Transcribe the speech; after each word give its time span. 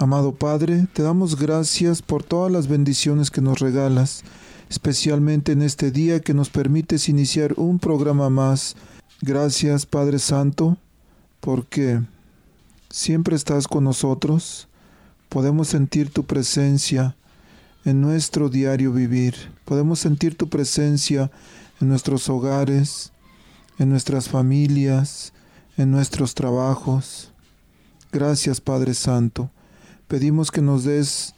Amado 0.00 0.32
Padre, 0.32 0.86
te 0.92 1.02
damos 1.02 1.36
gracias 1.36 2.02
por 2.02 2.22
todas 2.22 2.52
las 2.52 2.68
bendiciones 2.68 3.32
que 3.32 3.40
nos 3.40 3.58
regalas, 3.58 4.22
especialmente 4.70 5.50
en 5.50 5.60
este 5.60 5.90
día 5.90 6.20
que 6.20 6.34
nos 6.34 6.50
permites 6.50 7.08
iniciar 7.08 7.54
un 7.56 7.80
programa 7.80 8.30
más. 8.30 8.76
Gracias, 9.22 9.86
Padre 9.86 10.20
Santo, 10.20 10.76
porque 11.40 12.00
siempre 12.88 13.34
estás 13.34 13.66
con 13.66 13.82
nosotros. 13.82 14.68
Podemos 15.28 15.66
sentir 15.66 16.10
tu 16.10 16.22
presencia 16.22 17.16
en 17.84 18.00
nuestro 18.00 18.48
diario 18.48 18.92
vivir. 18.92 19.34
Podemos 19.64 19.98
sentir 19.98 20.36
tu 20.36 20.48
presencia 20.48 21.28
en 21.80 21.88
nuestros 21.88 22.28
hogares, 22.28 23.10
en 23.80 23.88
nuestras 23.88 24.28
familias, 24.28 25.32
en 25.76 25.90
nuestros 25.90 26.36
trabajos. 26.36 27.32
Gracias, 28.12 28.60
Padre 28.60 28.94
Santo 28.94 29.50
Pedimos 30.08 30.50
que 30.50 30.62
nos 30.62 30.84
des 30.84 31.34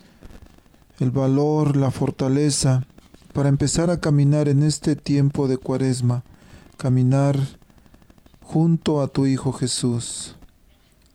el 1.00 1.10
valor, 1.10 1.76
la 1.76 1.90
fortaleza 1.90 2.86
para 3.32 3.48
empezar 3.48 3.90
a 3.90 3.98
caminar 3.98 4.48
en 4.48 4.62
este 4.62 4.94
tiempo 4.94 5.48
de 5.48 5.58
cuaresma, 5.58 6.22
caminar 6.76 7.36
junto 8.42 9.00
a 9.02 9.08
tu 9.08 9.26
Hijo 9.26 9.52
Jesús, 9.52 10.36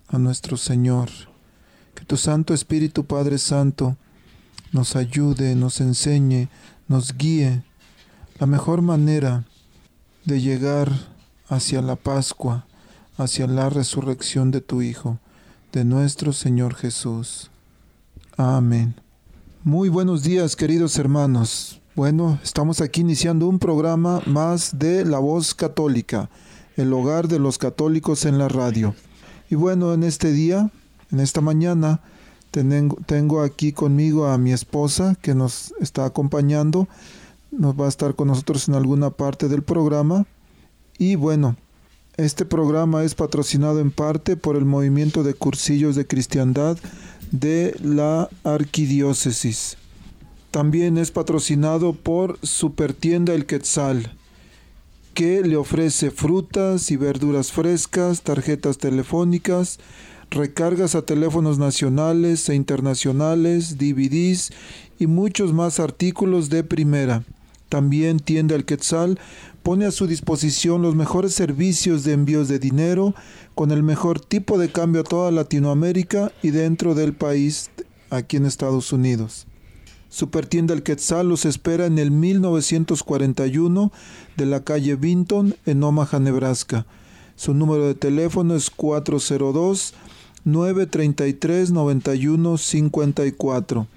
a 0.10 0.18
nuestro 0.18 0.58
Señor. 0.58 1.10
Que 1.94 2.04
tu 2.04 2.18
Santo 2.18 2.54
Espíritu 2.54 3.06
Padre 3.06 3.38
Santo 3.38 3.96
nos 4.74 4.98
ayude, 4.98 5.56
nos 5.56 5.80
enseñe, 5.80 6.50
nos 6.90 7.16
guíe 7.18 7.64
la 8.38 8.48
mejor 8.48 8.82
manera 8.82 9.46
de 10.26 10.42
llegar 10.42 10.92
hacia 11.48 11.82
la 11.82 11.96
Pascua, 11.96 12.66
hacia 13.18 13.48
la 13.48 13.70
resurrección 13.70 14.52
de 14.52 14.60
tu 14.60 14.82
Hijo 14.82 15.20
de 15.76 15.84
nuestro 15.84 16.32
Señor 16.32 16.74
Jesús. 16.74 17.52
Amén. 18.38 18.96
Muy 19.66 19.90
buenos 19.90 20.24
días 20.24 20.56
queridos 20.56 20.98
hermanos. 20.98 21.82
Bueno, 21.96 22.40
estamos 22.42 22.80
aquí 22.80 23.02
iniciando 23.02 23.46
un 23.46 23.60
programa 23.60 24.22
más 24.26 24.80
de 24.80 25.04
La 25.04 25.20
Voz 25.20 25.54
Católica, 25.54 26.30
el 26.78 26.94
hogar 26.94 27.28
de 27.28 27.40
los 27.40 27.58
católicos 27.58 28.24
en 28.24 28.38
la 28.38 28.48
radio. 28.48 28.96
Y 29.50 29.56
bueno, 29.56 29.94
en 29.94 30.04
este 30.04 30.32
día, 30.32 30.72
en 31.12 31.20
esta 31.20 31.42
mañana, 31.42 32.00
tengo, 32.52 33.42
aquí 33.42 33.74
conmigo 33.74 34.28
a 34.28 34.38
mi 34.38 34.54
esposa 34.54 35.18
que 35.22 35.36
nos 35.36 35.74
está 35.82 36.06
acompañando. 36.06 36.88
Nos 37.52 37.76
va 37.76 37.88
a 37.88 37.90
estar 37.90 38.16
con 38.16 38.30
nosotros 38.30 38.70
en 38.70 38.76
alguna 38.76 39.10
parte 39.10 39.50
del 39.50 39.62
programa. 39.62 40.26
Y 40.98 41.16
bueno, 41.16 41.58
este 42.18 42.46
programa 42.46 43.04
es 43.04 43.16
patrocinado 43.16 43.80
en 43.80 43.92
parte 43.92 44.38
por 44.38 44.56
el 44.56 44.66
movimiento 44.66 45.24
de 45.24 45.34
cursillos 45.34 45.96
de 45.96 46.08
cristiandad 46.08 46.78
de 47.32 47.76
la 47.84 48.30
arquidiócesis. 48.44 49.78
También 50.52 50.98
es 50.98 51.12
patrocinado 51.12 51.94
por 51.94 52.40
Supertienda 52.42 53.34
El 53.34 53.46
Quetzal, 53.46 54.14
que 55.14 55.42
le 55.42 55.58
ofrece 55.58 56.12
frutas 56.12 56.92
y 56.92 56.96
verduras 56.96 57.52
frescas, 57.52 58.22
tarjetas 58.22 58.78
telefónicas, 58.78 59.80
recargas 60.30 60.96
a 60.96 61.02
teléfonos 61.02 61.58
nacionales 61.58 62.48
e 62.48 62.56
internacionales, 62.56 63.78
DVDs 63.78 64.52
y 64.98 65.08
muchos 65.08 65.52
más 65.52 65.82
artículos 65.82 66.50
de 66.50 66.64
primera. 66.64 67.24
También 67.68 68.20
Tienda 68.20 68.56
El 68.56 68.64
Quetzal 68.64 69.20
pone 69.66 69.86
a 69.88 69.92
su 69.92 70.06
disposición 70.06 70.84
los 70.84 70.94
mejores 70.94 71.34
servicios 71.34 72.04
de 72.04 72.14
envíos 72.14 72.48
de 72.48 72.60
dinero 72.60 73.16
con 73.56 73.72
el 73.72 73.82
mejor 73.82 74.20
tipo 74.20 74.60
de 74.60 74.72
cambio 74.72 75.02
a 75.02 75.06
toda 75.06 75.32
Latinoamérica 75.32 76.32
y 76.44 76.52
dentro 76.52 76.94
del 76.94 77.16
país 77.16 77.72
aquí 78.12 78.38
en 78.38 78.46
Estados 78.46 78.94
Unidos. 78.94 79.48
Supertienda 80.08 80.76
El 80.76 80.84
Quetzal 80.84 81.30
los 81.30 81.46
espera 81.46 81.88
en 81.88 81.98
el 81.98 82.12
1941 82.12 83.92
de 84.38 84.46
la 84.46 84.64
calle 84.64 84.98
Vinton 84.98 85.56
en 85.66 85.82
Omaha, 85.82 86.20
Nebraska. 86.20 86.86
Su 87.36 87.56
número 87.56 87.88
de 87.88 87.96
teléfono 87.96 88.56
es 88.56 88.70
402 88.70 89.96
933 90.44 91.72
9154. 91.72 93.88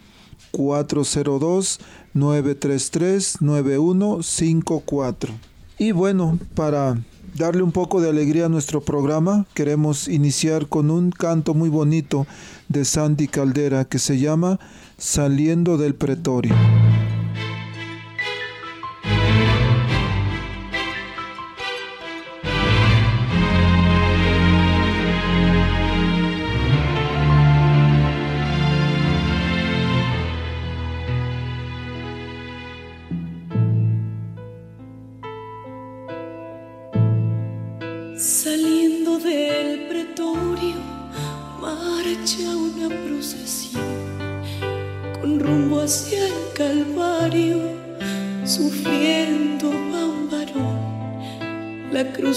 402 0.50 1.79
933 2.15 3.43
9154. 3.43 5.35
Y 5.78 5.93
bueno, 5.93 6.39
para 6.56 6.99
darle 7.37 7.62
un 7.62 7.71
poco 7.71 8.00
de 8.00 8.11
alegría 8.11 8.47
a 8.47 8.49
nuestro 8.49 8.81
programa, 8.81 9.47
queremos 9.55 10.09
iniciar 10.09 10.66
con 10.66 10.91
un 10.91 11.12
canto 11.12 11.55
muy 11.55 11.69
bonito 11.69 12.27
de 12.69 12.84
Sandy 12.84 13.28
Caldera 13.28 13.84
que 13.84 14.00
se 14.00 14.19
llama 14.19 14.59
Saliendo 14.97 15.78
del 15.78 15.94
Pretorio. 15.94 16.55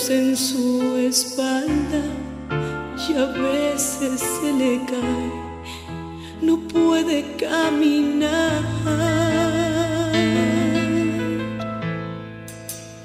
En 0.09 0.38
su 0.38 0.95
espalda 0.97 2.01
y 3.09 3.13
a 3.13 3.25
veces 3.25 4.22
se 4.22 4.53
le 4.53 4.79
cae, 4.85 5.31
no 6.41 6.57
puede 6.59 7.35
caminar, 7.35 8.62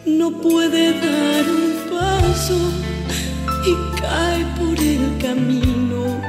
no 0.06 0.30
puede 0.40 0.92
dar 0.92 1.44
un 1.50 1.74
paso 1.90 2.58
y 3.66 4.00
cae 4.00 4.44
por 4.58 4.78
el 4.78 5.18
camino, 5.20 6.20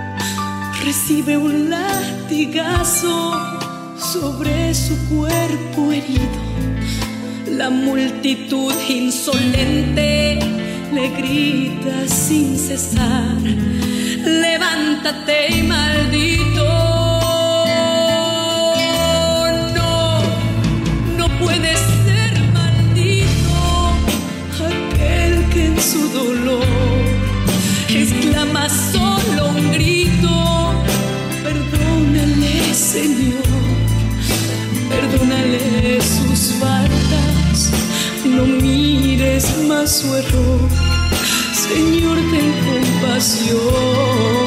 recibe 0.84 1.38
un 1.38 1.70
latigazo 1.70 3.67
sobre 4.14 4.74
su 4.74 4.96
cuerpo 5.10 5.92
herido 5.92 6.48
la 7.58 7.70
multitud 7.70 8.74
insolente 8.88 10.40
le 10.94 11.10
grita 11.10 12.08
sin 12.08 12.58
cesar, 12.58 13.42
levántate 14.24 15.58
y 15.58 15.64
maldito. 15.64 16.64
No, 19.76 20.20
no 21.18 21.28
puede 21.40 21.76
ser 22.06 22.34
maldito 22.54 23.58
aquel 24.70 25.50
que 25.50 25.66
en 25.66 25.82
su 25.82 26.10
dolor 26.10 26.67
más 39.68 39.98
su 39.98 40.16
error, 40.16 40.60
Señor, 41.54 42.18
ten 42.32 42.54
compasión. 42.66 44.47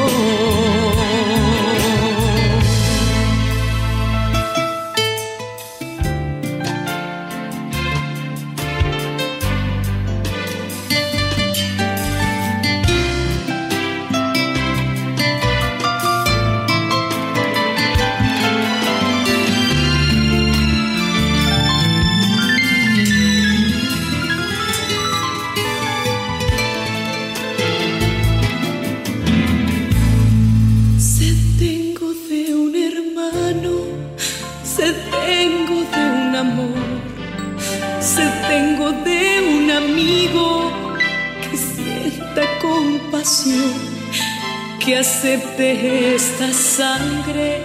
Acepte 45.60 46.14
esta 46.14 46.52
sangre 46.52 47.62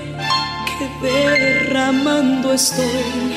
que 0.67 1.07
derramando 1.07 2.53
estoy 2.53 3.33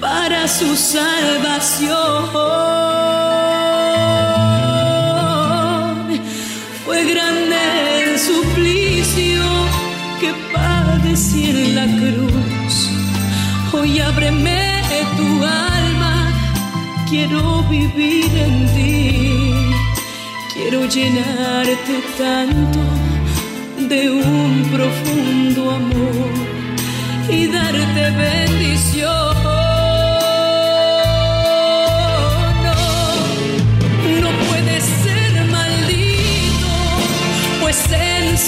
para 0.00 0.46
su 0.46 0.76
salvación. 0.76 2.28
Fue 6.84 7.04
grande 7.04 7.56
el 8.04 8.18
suplicio 8.18 9.42
que 10.20 10.34
padecí 10.52 11.50
en 11.50 11.74
la 11.74 11.86
cruz. 11.86 12.90
Hoy 13.72 14.00
ábreme 14.00 14.82
tu 15.16 15.44
alma, 15.44 16.32
quiero 17.08 17.62
vivir 17.64 18.30
en 18.36 18.66
ti. 18.74 19.74
Quiero 20.52 20.84
llenarte 20.86 22.02
tanto 22.18 22.97
de 23.88 24.10
un 24.10 24.68
profundo 24.70 25.70
amor 25.70 26.30
y 27.30 27.46
darte 27.46 28.10
bendición. 28.10 29.28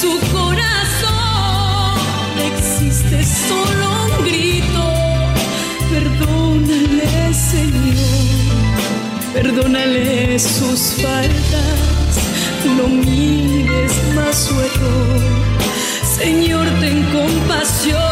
su 0.01 0.19
corazón 0.33 1.99
existe 2.53 3.25
solo 3.25 3.85
un 4.07 4.25
grito. 4.25 4.85
Perdónale, 5.91 7.35
Señor, 7.35 8.55
perdónale 9.35 10.39
sus 10.39 10.95
faltas, 11.03 12.00
no 12.69 12.89
mires 12.89 13.93
más 14.15 14.37
su 14.37 14.55
error. 14.61 15.21
Señor, 16.19 16.67
ten 16.81 17.03
compasión. 17.13 18.11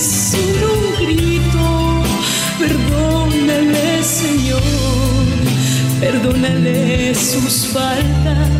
solo 0.00 0.72
un 0.72 1.04
grito. 1.04 2.02
Perdónale, 2.58 4.02
Señor, 4.02 4.62
perdónale 6.00 7.14
sus 7.14 7.66
faltas. 7.68 8.59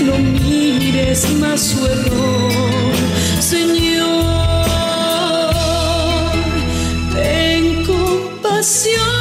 No 0.00 0.18
mires 0.18 1.28
más 1.40 1.60
su 1.60 1.86
error, 1.86 2.92
Señor. 3.40 4.04
Ten 7.14 7.82
compasión. 7.84 9.15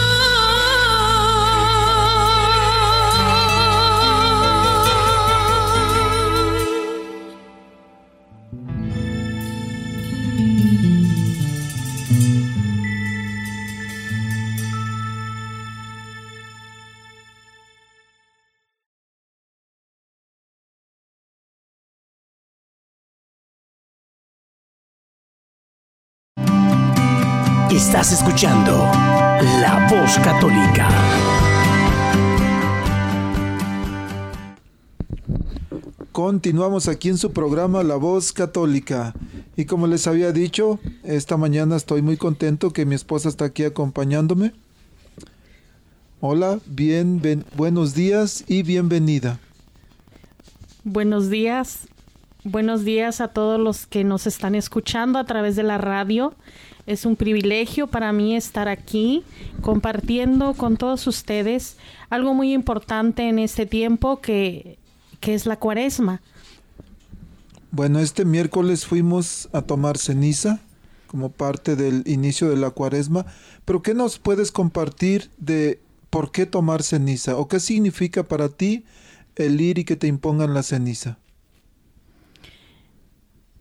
Estás 27.96 28.12
escuchando 28.12 28.74
La 29.62 29.88
Voz 29.90 30.18
Católica. 30.18 30.90
Continuamos 36.12 36.90
aquí 36.90 37.08
en 37.08 37.18
su 37.18 37.32
programa 37.32 37.84
La 37.84 37.96
Voz 37.96 38.34
Católica. 38.34 39.14
Y 39.56 39.64
como 39.64 39.88
les 39.88 40.08
había 40.08 40.34
dicho, 40.34 40.78
esta 41.06 41.38
mañana 41.38 41.78
estoy 41.78 42.02
muy 42.02 42.18
contento 42.18 42.72
que 42.72 42.86
mi 42.86 42.96
esposa 42.96 43.30
está 43.30 43.46
aquí 43.46 43.64
acompañándome. 43.64 44.52
Hola, 46.20 46.60
bien, 46.66 47.22
buenos 47.56 47.96
días 47.96 48.44
y 48.50 48.64
bienvenida. 48.64 49.40
Buenos 50.84 51.30
días, 51.30 51.88
buenos 52.46 52.86
días 52.86 53.22
a 53.22 53.30
todos 53.30 53.60
los 53.60 53.88
que 53.88 54.04
nos 54.04 54.28
están 54.28 54.54
escuchando 54.54 55.18
a 55.18 55.26
través 55.26 55.56
de 55.56 55.64
la 55.64 55.80
radio 55.80 56.36
es 56.86 57.06
un 57.06 57.16
privilegio 57.16 57.88
para 57.88 58.14
mí 58.14 58.36
estar 58.36 58.68
aquí 58.68 59.24
compartiendo 59.62 60.54
con 60.54 60.78
todos 60.78 61.08
ustedes 61.08 61.78
algo 62.12 62.36
muy 62.36 62.54
importante 62.54 63.28
en 63.28 63.40
este 63.40 63.66
tiempo 63.66 64.22
que, 64.22 64.78
es 65.22 65.48
la 65.48 65.58
cuaresma. 65.58 66.22
Bueno, 67.72 67.98
este 67.98 68.26
miércoles 68.26 68.86
fuimos 68.86 69.50
a 69.54 69.64
tomar 69.64 69.98
ceniza 69.98 70.60
como 71.08 71.32
parte 71.32 71.76
del 71.76 72.04
inicio 72.06 72.48
de 72.48 72.58
la 72.58 72.70
cuaresma, 72.70 73.26
pero 73.66 73.82
¿qué 73.82 73.96
nos 73.96 74.20
puedes 74.20 74.52
compartir 74.52 75.32
de 75.40 75.82
por 76.12 76.32
qué 76.32 76.46
tomar 76.46 76.84
ceniza 76.84 77.38
o 77.38 77.48
qué 77.48 77.60
significa 77.60 78.22
para 78.22 78.50
ti 78.50 78.86
el 79.36 79.60
ir 79.60 79.80
y 79.80 79.84
que 79.84 79.96
te 79.96 80.06
impongan 80.06 80.54
la 80.54 80.62
ceniza? 80.62 81.18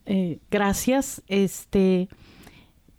Eh, 0.07 0.39
gracias. 0.51 1.23
Este, 1.29 2.09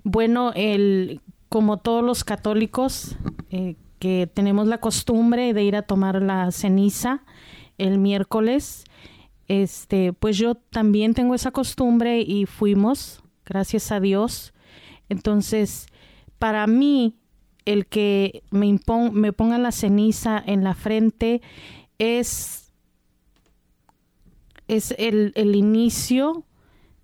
bueno, 0.04 0.52
el, 0.56 1.22
como 1.50 1.78
todos 1.78 2.04
los 2.04 2.24
católicos 2.24 3.16
eh, 3.50 3.76
que 4.00 4.30
tenemos 4.34 4.68
la 4.68 4.80
costumbre 4.80 5.54
de 5.54 5.64
ir 5.64 5.76
a 5.76 5.84
tomar 5.84 6.22
la 6.22 6.52
ceniza 6.52 7.24
el 7.78 8.00
miércoles, 8.00 8.86
este, 9.48 10.14
pues 10.14 10.38
yo 10.38 10.56
también 10.56 11.14
tengo 11.14 11.36
esa 11.36 11.52
costumbre 11.52 12.22
y 12.22 12.46
fuimos, 12.46 13.24
gracias 13.46 13.92
a 13.92 14.00
Dios. 14.00 14.54
Entonces, 15.10 15.88
para 16.40 16.66
mí, 16.68 17.16
el 17.66 17.86
que 17.86 18.44
me, 18.52 18.80
me 19.12 19.34
pongan 19.34 19.64
la 19.64 19.72
ceniza 19.72 20.42
en 20.46 20.64
la 20.64 20.74
frente 20.74 21.42
es, 22.00 22.72
es 24.68 24.94
el, 24.98 25.32
el 25.36 25.56
inicio 25.56 26.44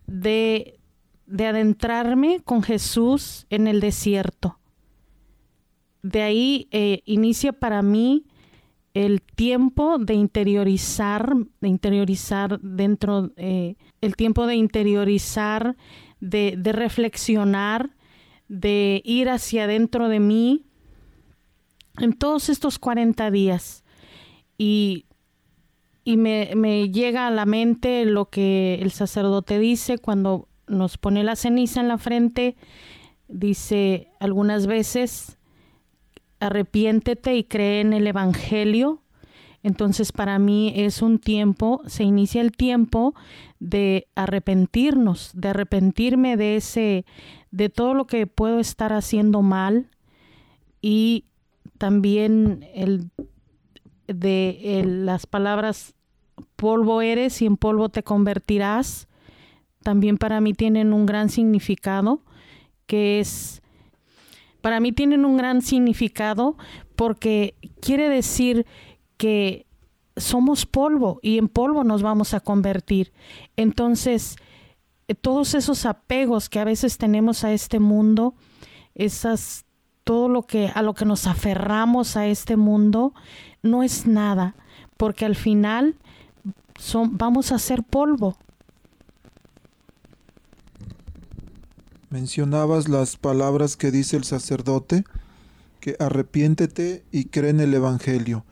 de, 0.08 0.80
de 1.26 1.48
adentrarme 1.48 2.42
con 2.44 2.64
Jesús 2.64 3.46
en 3.50 3.68
el 3.68 3.80
desierto. 3.80 4.60
De 6.04 6.22
ahí 6.24 6.68
eh, 6.72 7.02
inicia 7.06 7.54
para 7.54 7.82
mí 7.82 8.26
el 8.94 9.22
tiempo 9.22 9.98
de 10.00 10.16
interiorizar, 10.16 11.34
de 11.62 11.68
interiorizar 11.68 12.60
dentro, 12.62 13.32
eh, 13.38 13.76
el 14.02 14.16
tiempo 14.16 14.48
de 14.48 14.56
interiorizar, 14.56 15.78
de, 16.20 16.58
reflexionar, 16.74 17.92
de 18.48 19.02
ir 19.06 19.30
hacia 19.30 19.64
adentro 19.64 20.10
de 20.10 20.20
mí 20.20 20.66
en 22.00 22.14
todos 22.14 22.50
estos 22.50 22.80
40 22.80 23.32
días. 23.32 23.84
Y, 24.58 25.06
y 26.04 26.18
me, 26.18 26.52
me 26.56 26.90
llega 26.90 27.28
a 27.28 27.32
la 27.32 27.46
mente 27.46 28.06
lo 28.06 28.30
que 28.30 28.76
el 28.82 28.92
sacerdote 28.92 29.60
dice 29.60 29.98
cuando 29.98 30.48
nos 30.68 30.98
pone 30.98 31.24
la 31.24 31.36
ceniza 31.36 31.82
en 31.82 31.88
la 31.88 31.98
frente, 31.98 32.56
dice 33.28 34.10
algunas 34.20 34.68
veces, 34.68 35.38
arrepiéntete 36.40 37.36
y 37.36 37.44
cree 37.44 37.82
en 37.82 37.94
el 37.94 38.08
Evangelio. 38.08 39.02
Entonces 39.64 40.12
para 40.12 40.40
mí 40.40 40.74
es 40.76 41.04
un 41.04 41.20
tiempo, 41.20 41.82
se 41.86 42.04
inicia 42.04 42.42
el 42.42 42.52
tiempo 42.52 43.14
de 43.60 44.08
arrepentirnos, 44.16 45.32
de 45.36 45.50
arrepentirme 45.50 46.36
de 46.36 46.56
ese, 46.56 47.06
de 47.52 47.70
todo 47.70 47.94
lo 47.94 48.08
que 48.08 48.26
puedo 48.26 48.60
estar 48.60 48.92
haciendo 48.92 49.44
mal 49.44 49.92
y 50.82 51.26
también 51.78 52.66
el 52.74 53.12
de 54.14 54.84
las 54.86 55.26
palabras 55.26 55.94
polvo 56.56 57.02
eres 57.02 57.42
y 57.42 57.46
en 57.46 57.58
polvo 57.58 57.90
te 57.90 58.04
convertirás 58.04 59.08
también 59.82 60.18
para 60.18 60.42
mí 60.42 60.54
tienen 60.54 60.94
un 60.94 61.06
gran 61.06 61.30
significado, 61.30 62.22
que 62.86 63.20
es, 63.20 63.62
para 64.62 64.80
mí 64.80 64.92
tienen 64.92 65.26
un 65.26 65.38
gran 65.38 65.62
significado 65.62 66.56
porque 66.96 67.56
quiere 67.82 68.10
decir 68.10 68.66
que 69.18 69.66
somos 70.18 70.66
polvo 70.66 71.20
y 71.22 71.38
en 71.38 71.48
polvo 71.48 71.84
nos 71.84 72.04
vamos 72.04 72.34
a 72.34 72.42
convertir. 72.42 73.12
Entonces, 73.56 74.36
eh, 75.08 75.16
todos 75.16 75.56
esos 75.56 75.86
apegos 75.86 76.50
que 76.50 76.60
a 76.60 76.66
veces 76.66 76.98
tenemos 76.98 77.44
a 77.44 77.54
este 77.54 77.80
mundo, 77.80 78.36
esas 78.94 79.66
todo 80.04 80.28
lo 80.30 80.44
que 80.44 80.72
a 80.74 80.82
lo 80.82 80.94
que 80.94 81.06
nos 81.06 81.28
aferramos 81.28 82.18
a 82.18 82.28
este 82.28 82.58
mundo 82.58 83.14
no 83.62 83.84
es 83.84 84.08
nada, 84.08 84.56
porque 84.98 85.26
al 85.26 85.36
final 85.36 85.96
son, 86.78 87.18
vamos 87.18 87.52
a 87.52 87.60
ser 87.60 87.84
polvo 87.84 88.38
Mencionabas 92.12 92.90
las 92.90 93.16
palabras 93.16 93.78
que 93.78 93.90
dice 93.90 94.18
el 94.18 94.26
sacerdote, 94.26 95.06
que 95.80 95.96
arrepiéntete 95.98 97.06
y 97.10 97.26
cree 97.30 97.52
en 97.52 97.62
el 97.62 97.74
Evangelio. 97.74 98.44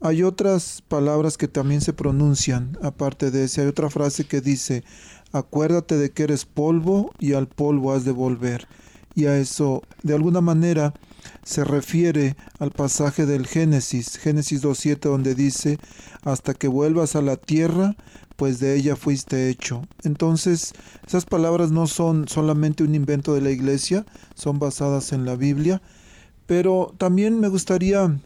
Hay 0.00 0.22
otras 0.22 0.82
palabras 0.88 1.36
que 1.36 1.46
también 1.46 1.82
se 1.82 1.92
pronuncian, 1.92 2.78
aparte 2.80 3.30
de 3.30 3.44
ese. 3.44 3.60
Hay 3.60 3.66
otra 3.66 3.90
frase 3.90 4.24
que 4.24 4.40
dice, 4.40 4.84
acuérdate 5.32 5.98
de 5.98 6.12
que 6.12 6.22
eres 6.22 6.46
polvo 6.46 7.12
y 7.18 7.34
al 7.34 7.46
polvo 7.46 7.92
has 7.92 8.06
de 8.06 8.12
volver. 8.12 8.66
Y 9.14 9.26
a 9.26 9.36
eso, 9.38 9.82
de 10.02 10.14
alguna 10.14 10.40
manera, 10.40 10.92
se 11.44 11.64
refiere 11.64 12.36
al 12.58 12.70
pasaje 12.70 13.26
del 13.26 13.46
Génesis, 13.46 14.16
Génesis 14.16 14.62
2.7, 14.62 15.00
donde 15.00 15.34
dice, 15.34 15.78
hasta 16.22 16.54
que 16.54 16.68
vuelvas 16.68 17.16
a 17.16 17.22
la 17.22 17.36
tierra, 17.36 17.96
pues 18.36 18.58
de 18.58 18.74
ella 18.76 18.96
fuiste 18.96 19.48
hecho. 19.48 19.82
Entonces, 20.02 20.72
esas 21.06 21.24
palabras 21.24 21.70
no 21.70 21.86
son 21.86 22.28
solamente 22.28 22.82
un 22.82 22.94
invento 22.94 23.34
de 23.34 23.40
la 23.40 23.50
iglesia, 23.50 24.04
son 24.34 24.58
basadas 24.58 25.12
en 25.12 25.24
la 25.24 25.36
Biblia, 25.36 25.80
pero 26.46 26.92
también 26.98 27.40
me 27.40 27.48
gustaría 27.48 28.18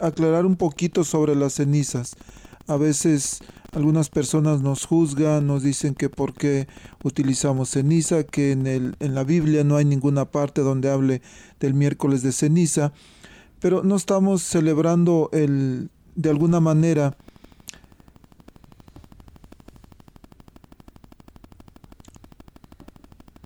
aclarar 0.00 0.46
un 0.46 0.56
poquito 0.56 1.04
sobre 1.04 1.34
las 1.34 1.54
cenizas. 1.54 2.16
A 2.66 2.76
veces 2.76 3.40
algunas 3.76 4.08
personas 4.08 4.62
nos 4.62 4.86
juzgan, 4.86 5.46
nos 5.46 5.62
dicen 5.62 5.94
que 5.94 6.08
por 6.08 6.32
qué 6.32 6.66
utilizamos 7.04 7.68
ceniza, 7.68 8.24
que 8.24 8.52
en, 8.52 8.66
el, 8.66 8.96
en 9.00 9.14
la 9.14 9.22
Biblia 9.22 9.64
no 9.64 9.76
hay 9.76 9.84
ninguna 9.84 10.24
parte 10.24 10.62
donde 10.62 10.90
hable 10.90 11.20
del 11.60 11.74
miércoles 11.74 12.22
de 12.22 12.32
ceniza, 12.32 12.94
pero 13.60 13.82
no 13.82 13.96
estamos 13.96 14.42
celebrando 14.42 15.28
el, 15.34 15.90
de 16.14 16.30
alguna 16.30 16.58
manera 16.58 17.18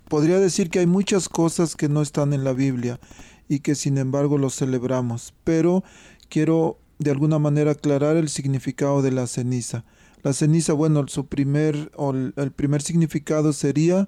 podría 0.07 0.39
decir 0.39 0.69
que 0.69 0.79
hay 0.79 0.87
muchas 0.87 1.27
cosas 1.27 1.75
que 1.75 1.89
no 1.89 2.01
están 2.01 2.31
en 2.31 2.45
la 2.45 2.53
Biblia 2.53 3.01
y 3.49 3.59
que 3.59 3.75
sin 3.75 3.97
embargo 3.97 4.37
los 4.37 4.55
celebramos, 4.55 5.33
pero 5.43 5.83
quiero 6.29 6.77
de 6.99 7.11
alguna 7.11 7.37
manera 7.37 7.71
aclarar 7.71 8.15
el 8.15 8.29
significado 8.29 9.01
de 9.01 9.11
la 9.11 9.27
ceniza. 9.27 9.83
La 10.23 10.33
ceniza, 10.33 10.73
bueno, 10.73 11.05
su 11.07 11.25
primer 11.25 11.91
o 11.95 12.11
el 12.11 12.51
primer 12.51 12.81
significado 12.81 13.53
sería 13.53 14.07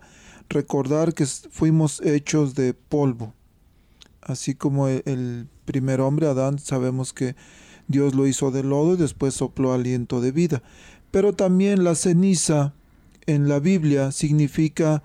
recordar 0.49 1.13
que 1.13 1.25
fuimos 1.25 2.01
hechos 2.01 2.55
de 2.55 2.73
polvo. 2.73 3.33
Así 4.21 4.55
como 4.55 4.87
e, 4.87 5.03
el 5.05 5.47
primer 5.65 6.01
hombre, 6.01 6.27
Adán, 6.27 6.59
sabemos 6.59 7.13
que 7.13 7.35
Dios 7.87 8.15
lo 8.15 8.27
hizo 8.27 8.51
de 8.51 8.63
lodo 8.63 8.93
y 8.93 8.97
después 8.97 9.33
sopló 9.33 9.73
aliento 9.73 10.21
de 10.21 10.31
vida. 10.31 10.63
Pero 11.11 11.33
también 11.33 11.83
la 11.83 11.95
ceniza 11.95 12.73
en 13.25 13.47
la 13.47 13.59
Biblia 13.59 14.11
significa 14.11 15.03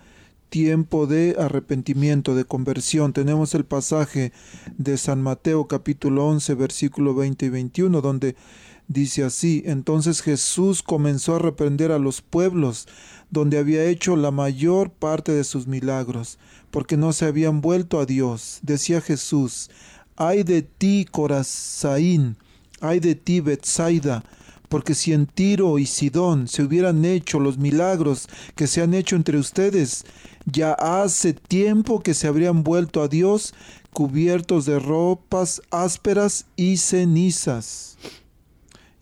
tiempo 0.48 1.06
de 1.06 1.36
arrepentimiento, 1.38 2.34
de 2.34 2.44
conversión. 2.44 3.12
Tenemos 3.12 3.54
el 3.54 3.64
pasaje 3.64 4.32
de 4.76 4.96
San 4.96 5.22
Mateo 5.22 5.66
capítulo 5.66 6.26
11 6.26 6.54
versículo 6.54 7.14
20 7.14 7.46
y 7.46 7.48
21 7.50 8.00
donde 8.00 8.34
Dice 8.88 9.22
así, 9.22 9.62
entonces 9.66 10.22
Jesús 10.22 10.82
comenzó 10.82 11.36
a 11.36 11.38
reprender 11.38 11.92
a 11.92 11.98
los 11.98 12.22
pueblos 12.22 12.88
donde 13.30 13.58
había 13.58 13.84
hecho 13.84 14.16
la 14.16 14.30
mayor 14.30 14.90
parte 14.90 15.32
de 15.32 15.44
sus 15.44 15.66
milagros, 15.66 16.38
porque 16.70 16.96
no 16.96 17.12
se 17.12 17.26
habían 17.26 17.60
vuelto 17.60 18.00
a 18.00 18.06
Dios. 18.06 18.60
Decía 18.62 19.02
Jesús, 19.02 19.70
ay 20.16 20.42
de 20.42 20.62
ti, 20.62 21.06
Corazaín, 21.10 22.36
ay 22.80 22.98
de 23.00 23.14
ti, 23.14 23.40
Betsaida, 23.40 24.24
porque 24.70 24.94
si 24.94 25.12
en 25.12 25.26
Tiro 25.26 25.78
y 25.78 25.84
Sidón 25.84 26.48
se 26.48 26.62
hubieran 26.62 27.04
hecho 27.04 27.40
los 27.40 27.58
milagros 27.58 28.26
que 28.54 28.66
se 28.66 28.80
han 28.80 28.94
hecho 28.94 29.16
entre 29.16 29.36
ustedes, 29.36 30.06
ya 30.46 30.72
hace 30.72 31.34
tiempo 31.34 32.00
que 32.00 32.14
se 32.14 32.26
habrían 32.26 32.62
vuelto 32.64 33.02
a 33.02 33.08
Dios 33.08 33.52
cubiertos 33.92 34.64
de 34.64 34.78
ropas 34.78 35.60
ásperas 35.70 36.46
y 36.56 36.78
cenizas. 36.78 37.98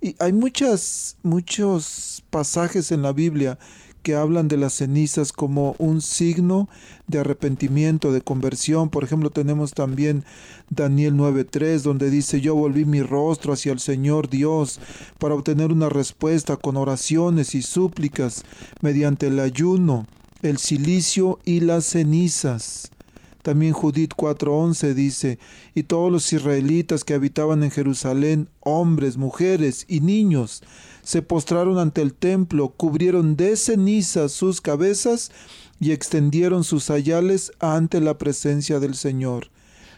Y 0.07 0.15
hay 0.21 0.33
muchos 0.33 2.23
pasajes 2.31 2.93
en 2.93 3.03
la 3.03 3.13
Biblia 3.13 3.59
que 4.05 4.15
hablan 4.15 4.47
de 4.47 4.57
las 4.57 4.75
cenizas 4.75 5.33
como 5.33 5.75
un 5.81 6.01
signo 6.01 6.69
de 7.09 7.19
arrepentimiento, 7.19 8.13
de 8.13 8.21
conversión. 8.21 8.89
Por 8.89 9.03
ejemplo, 9.03 9.31
tenemos 9.31 9.73
también 9.73 10.23
Daniel 10.71 11.15
9.3, 11.15 11.81
donde 11.81 12.09
dice, 12.09 12.41
yo 12.41 12.55
volví 12.55 12.85
mi 12.85 13.03
rostro 13.03 13.55
hacia 13.55 13.73
el 13.73 13.81
Señor 13.81 14.31
Dios 14.31 14.79
para 15.19 15.35
obtener 15.35 15.73
una 15.73 15.89
respuesta 15.89 16.57
con 16.57 16.77
oraciones 16.77 17.57
y 17.57 17.63
súplicas 17.63 18.45
mediante 18.83 19.27
el 19.27 19.41
ayuno, 19.41 20.07
el 20.41 20.59
silicio 20.59 21.41
y 21.45 21.59
las 21.59 21.85
cenizas. 21.85 22.93
También 23.47 23.75
Judith 23.75 24.11
4:11 24.17 24.93
dice, 24.93 25.39
y 25.73 25.85
todos 25.85 26.11
los 26.11 26.33
israelitas 26.33 27.05
que 27.05 27.15
habitaban 27.15 27.63
en 27.63 27.71
Jerusalén, 27.71 28.49
hombres, 28.59 29.19
mujeres 29.19 29.85
y 29.87 30.01
niños, 30.01 30.65
se 31.05 31.23
postraron 31.23 31.79
ante 31.79 32.03
el 32.03 32.13
templo, 32.13 32.71
cubrieron 32.71 33.37
de 33.37 33.55
ceniza 33.55 34.29
sus 34.29 34.61
cabezas 34.61 35.31
y 35.79 35.93
extendieron 35.93 36.65
sus 36.65 36.83
sayales 36.83 37.53
ante 37.61 38.01
la 38.01 38.19
presencia 38.19 38.81
del 38.81 38.97
Señor. 38.97 39.53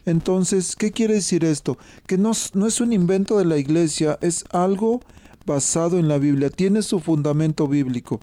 Entonces, 0.05 0.77
¿qué 0.77 0.93
quiere 0.93 1.15
decir 1.15 1.43
esto? 1.43 1.79
Que 2.07 2.19
no, 2.19 2.33
no 2.53 2.67
es 2.67 2.83
un 2.83 2.93
invento 2.93 3.39
de 3.39 3.47
la 3.47 3.57
iglesia, 3.57 4.19
es 4.21 4.45
algo 4.51 5.01
basado 5.47 5.99
en 5.99 6.07
la 6.07 6.19
Biblia, 6.19 6.51
tiene 6.51 6.83
su 6.83 7.01
fundamento 7.01 7.67
bíblico. 7.67 8.21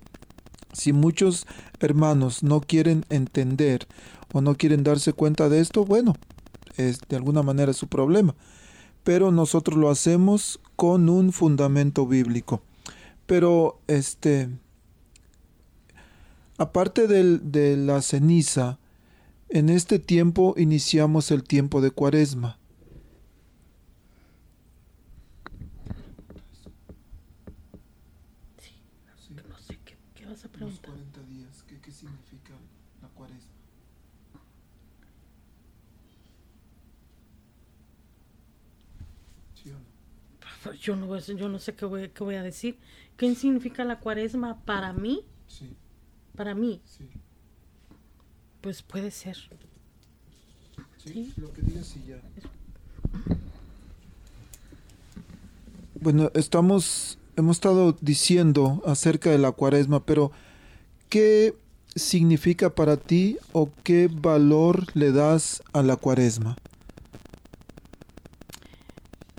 Si 0.72 0.94
muchos 0.94 1.48
hermanos 1.80 2.44
no 2.44 2.62
quieren 2.62 3.06
entender 3.10 3.88
o 4.36 4.42
no 4.42 4.56
quieren 4.56 4.84
darse 4.84 5.14
cuenta 5.14 5.48
de 5.48 5.62
esto, 5.62 5.86
bueno, 5.86 6.14
es 6.76 7.00
de 7.08 7.16
alguna 7.16 7.42
manera 7.42 7.72
su 7.72 7.88
problema. 7.88 8.36
Pero 9.06 9.32
nosotros 9.32 9.78
lo 9.78 9.90
hacemos 9.90 10.60
con 10.76 11.08
un 11.08 11.32
fundamento 11.32 12.06
bíblico. 12.06 12.62
Pero 13.28 13.80
este 13.88 14.50
aparte 16.58 17.08
de 17.08 17.78
la 17.78 18.02
ceniza, 18.02 18.78
en 19.48 19.70
este 19.70 20.00
tiempo 20.00 20.54
iniciamos 20.58 21.32
el 21.32 21.44
tiempo 21.44 21.80
de 21.80 21.92
Cuaresma. 21.92 22.60
no 29.48 29.58
sé 29.60 29.80
qué, 29.86 30.26
vas 30.26 30.44
a 30.44 30.50
preguntar. 30.50 30.94
días, 31.30 31.64
¿qué 31.82 31.90
significa 31.90 32.52
la 33.02 33.08
Cuaresma? 33.08 33.56
Yo 40.86 40.96
no, 40.96 41.18
yo 41.18 41.50
no 41.50 41.58
sé 41.58 41.74
qué 41.74 41.86
voy, 41.86 42.10
qué 42.10 42.24
voy 42.24 42.36
a 42.36 42.44
decir. 42.44 42.78
¿Qué 43.18 43.34
significa 43.34 43.84
la 43.84 44.00
cuaresma 44.00 44.62
para 44.66 44.94
mí? 44.94 45.26
Sí. 45.48 45.74
Para 46.36 46.54
mí. 46.54 46.82
Sí. 46.86 47.10
Pues 48.62 48.84
puede 48.84 49.10
ser. 49.10 49.38
Sí, 51.04 51.34
lo 51.38 51.52
que 51.52 51.62
digas 51.62 51.96
y 51.98 52.10
ya. 52.10 52.22
Bueno, 56.00 56.30
estamos, 56.36 57.18
hemos 57.36 57.58
estado 57.58 57.96
diciendo 58.02 58.84
acerca 58.86 59.32
de 59.32 59.40
la 59.40 59.52
cuaresma, 59.52 60.06
pero 60.06 60.32
¿qué 61.10 61.56
significa 61.96 62.76
para 62.76 62.98
ti 62.98 63.38
o 63.54 63.72
qué 63.84 64.08
valor 64.12 64.86
le 64.94 65.12
das 65.12 65.64
a 65.74 65.82
la 65.82 65.96
cuaresma? 65.96 66.58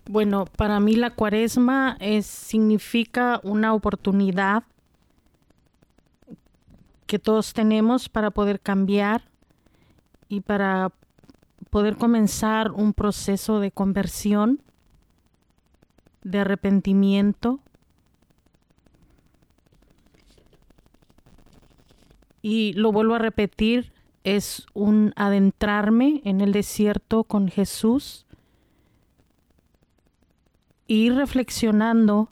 Bueno, 0.09 0.45
para 0.45 0.79
mí 0.79 0.95
la 0.95 1.11
cuaresma 1.11 1.97
es, 1.99 2.27
significa 2.27 3.41
una 3.43 3.75
oportunidad 3.75 4.63
que 7.07 7.19
todos 7.19 7.53
tenemos 7.53 8.09
para 8.09 8.31
poder 8.31 8.61
cambiar 8.61 9.23
y 10.29 10.43
para 10.43 10.93
poder 11.71 11.97
comenzar 11.97 12.71
un 12.71 12.93
proceso 12.93 13.59
de 13.59 13.73
conversión, 13.73 14.63
de 16.23 16.39
arrepentimiento. 16.39 17.59
Y 22.43 22.75
lo 22.75 22.93
vuelvo 22.93 23.17
a 23.17 23.19
repetir, 23.19 23.93
es 24.23 24.67
un 24.73 25.13
adentrarme 25.17 26.21
en 26.25 26.41
el 26.41 26.53
desierto 26.53 27.25
con 27.25 27.49
Jesús 27.49 28.25
ir 30.87 31.14
reflexionando 31.14 32.31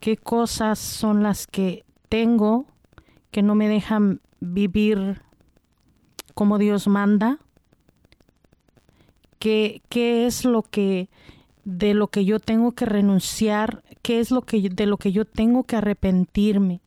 qué 0.00 0.16
cosas 0.16 0.78
son 0.78 1.22
las 1.22 1.46
que 1.46 1.84
tengo 2.08 2.66
que 3.30 3.42
no 3.42 3.54
me 3.54 3.68
dejan 3.68 4.20
vivir 4.40 5.22
como 6.34 6.58
Dios 6.58 6.86
manda, 6.86 7.38
qué, 9.38 9.82
qué 9.88 10.26
es 10.26 10.44
lo 10.44 10.62
que 10.62 11.08
de 11.64 11.92
lo 11.92 12.08
que 12.08 12.24
yo 12.24 12.40
tengo 12.40 12.72
que 12.72 12.86
renunciar, 12.86 13.82
qué 14.02 14.20
es 14.20 14.30
lo 14.30 14.42
que 14.42 14.70
de 14.70 14.86
lo 14.86 14.96
que 14.96 15.12
yo 15.12 15.24
tengo 15.24 15.64
que 15.64 15.76
arrepentirme 15.76 16.80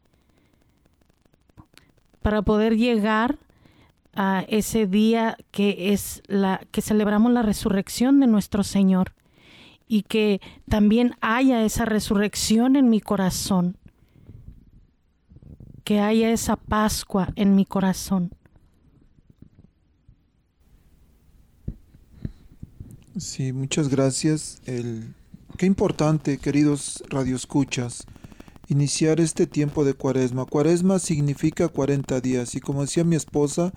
para 2.22 2.42
poder 2.42 2.78
llegar 2.78 3.38
a 4.16 4.44
ese 4.48 4.88
día 4.88 5.38
que 5.52 5.94
es 5.94 6.24
la 6.28 6.62
que 6.72 6.82
celebramos 6.82 7.32
la 7.32 7.42
resurrección 7.42 8.20
de 8.20 8.28
nuestro 8.28 8.64
Señor 8.64 9.14
y 9.92 10.04
que 10.04 10.40
también 10.70 11.16
haya 11.20 11.66
esa 11.66 11.84
resurrección 11.84 12.78
en 12.78 12.90
mi 12.90 13.02
corazón, 13.02 13.76
que 15.84 16.00
haya 16.00 16.32
esa 16.32 16.56
Pascua 16.56 17.34
en 17.36 17.58
mi 17.58 17.66
corazón. 17.66 18.32
Sí, 23.18 23.52
muchas 23.52 23.90
gracias. 23.90 24.62
El, 24.66 25.14
qué 25.58 25.66
importante, 25.66 26.38
queridos 26.38 27.04
radioescuchas, 27.10 28.06
iniciar 28.70 29.20
este 29.20 29.46
tiempo 29.46 29.84
de 29.84 29.94
cuaresma. 29.94 30.46
Cuaresma 30.46 31.00
significa 31.00 31.68
40 31.68 32.22
días 32.22 32.56
y 32.56 32.62
como 32.62 32.84
decía 32.84 33.04
mi 33.04 33.18
esposa, 33.18 33.74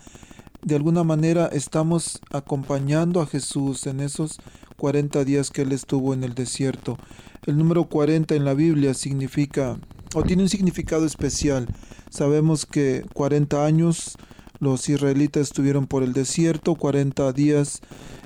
de 0.63 0.77
alguna 0.77 1.03
manera 1.03 1.47
estamos 1.47 2.21
acompañando 2.31 3.21
a 3.21 3.27
Jesús 3.27 3.89
en 3.89 3.99
esos 3.99 4.39
40 4.77 5.25
días 5.25 5.51
que 5.51 5.63
él 5.63 5.73
estuvo 5.73 6.15
en 6.15 6.25
el 6.25 6.35
desierto. 6.35 6.99
El 7.47 7.59
número 7.59 7.85
40 7.85 8.35
en 8.35 8.45
la 8.45 8.55
Biblia 8.55 8.95
significa 8.95 9.79
o 10.15 10.23
tiene 10.23 10.43
un 10.43 10.49
significado 10.49 11.05
especial. 11.05 11.69
Sabemos 12.11 12.67
que 12.67 13.05
40 13.13 13.65
años 13.67 14.17
los 14.61 14.89
israelitas 14.89 15.43
estuvieron 15.43 15.87
por 15.87 16.03
el 16.03 16.13
desierto, 16.13 16.77
40 16.77 17.33
días 17.33 17.81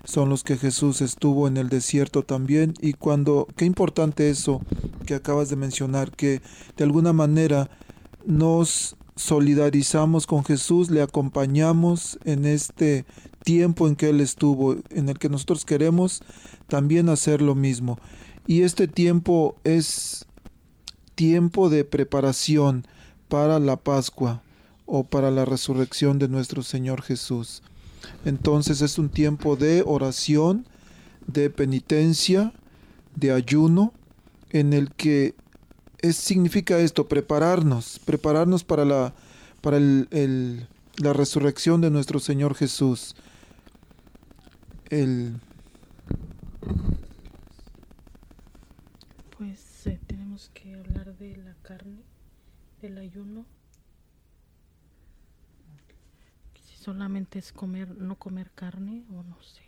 son 0.05 0.29
los 0.29 0.45
que 0.45 0.57
Jesús 0.57 1.01
estuvo 1.01 1.49
en 1.49 1.57
el 1.57 1.69
desierto 1.69 2.23
también. 2.23 2.75
Y 2.81 2.93
cuando, 2.93 3.47
qué 3.57 3.65
importante 3.65 4.31
eso 4.31 4.61
que 5.07 5.15
acabas 5.15 5.49
de 5.49 5.57
mencionar, 5.57 6.11
que 6.11 6.41
de 6.77 6.85
alguna 6.85 7.13
manera 7.13 7.71
nos 8.25 8.97
solidarizamos 9.17 10.27
con 10.27 10.45
Jesús, 10.45 10.91
le 10.91 11.03
acompañamos 11.03 12.19
en 12.25 12.45
este 12.45 13.05
tiempo 13.49 13.89
en 13.89 13.97
que 13.97 14.11
Él 14.11 14.21
estuvo, 14.21 14.77
en 14.91 15.09
el 15.09 15.19
que 15.19 15.31
nosotros 15.31 15.65
queremos 15.65 16.21
también 16.67 17.09
hacer 17.09 17.41
lo 17.41 17.55
mismo. 17.55 17.99
Y 18.47 18.61
este 18.61 18.89
tiempo 18.89 19.57
es 19.65 20.27
tiempo 21.15 21.71
de 21.71 21.87
preparación 21.87 22.87
para 23.29 23.59
la 23.59 23.77
Pascua 23.77 24.43
o 24.85 25.05
para 25.05 25.31
la 25.31 25.47
resurrección 25.47 26.19
de 26.19 26.29
nuestro 26.29 26.63
Señor 26.63 27.01
Jesús. 27.01 27.63
Entonces 28.27 28.83
es 28.83 28.99
un 28.99 29.09
tiempo 29.09 29.57
de 29.57 29.83
oración, 29.87 30.67
de 31.27 31.49
penitencia, 31.49 32.53
de 33.17 33.33
ayuno, 33.33 33.95
en 34.51 34.75
el 34.75 34.91
que 34.91 35.35
es, 36.03 36.17
significa 36.17 36.79
esto, 36.81 37.09
prepararnos, 37.09 37.99
prepararnos 38.05 38.63
para 38.63 38.85
la, 38.85 39.15
para 39.63 39.79
el, 39.79 40.67
la 40.99 41.15
resurrección 41.15 41.81
de 41.81 41.91
nuestro 41.91 42.21
Señor 42.21 42.55
Jesús. 42.55 43.17
El, 44.91 45.41
pues 49.37 49.87
eh, 49.87 50.01
tenemos 50.07 50.51
que 50.55 50.75
hablar 50.75 51.17
de 51.19 51.37
la 51.37 51.55
carne, 51.63 52.03
del 52.81 52.99
ayuno. 52.99 53.45
solamente 56.89 57.39
es 57.39 57.53
comer, 57.53 57.99
no 57.99 58.15
comer 58.15 58.51
carne 58.55 59.05
o 59.11 59.23
no 59.23 59.37
sé. 59.43 59.61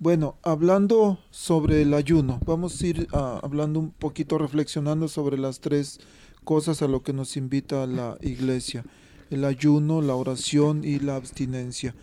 Bueno, 0.00 0.38
hablando 0.42 1.20
sobre 1.30 1.82
el 1.82 1.94
ayuno, 1.94 2.40
vamos 2.44 2.82
a 2.82 2.86
ir 2.86 3.06
ah, 3.12 3.38
hablando 3.44 3.78
un 3.78 3.92
poquito, 3.92 4.38
reflexionando 4.38 5.06
sobre 5.06 5.38
las 5.38 5.60
tres 5.60 6.00
cosas 6.42 6.82
a 6.82 6.88
lo 6.88 7.04
que 7.04 7.12
nos 7.12 7.36
invita 7.36 7.86
la 7.86 8.18
iglesia. 8.20 8.84
El 9.30 9.44
ayuno, 9.44 10.02
la 10.02 10.16
oración 10.16 10.82
y 10.82 10.98
la 10.98 11.14
abstinencia. 11.14 11.94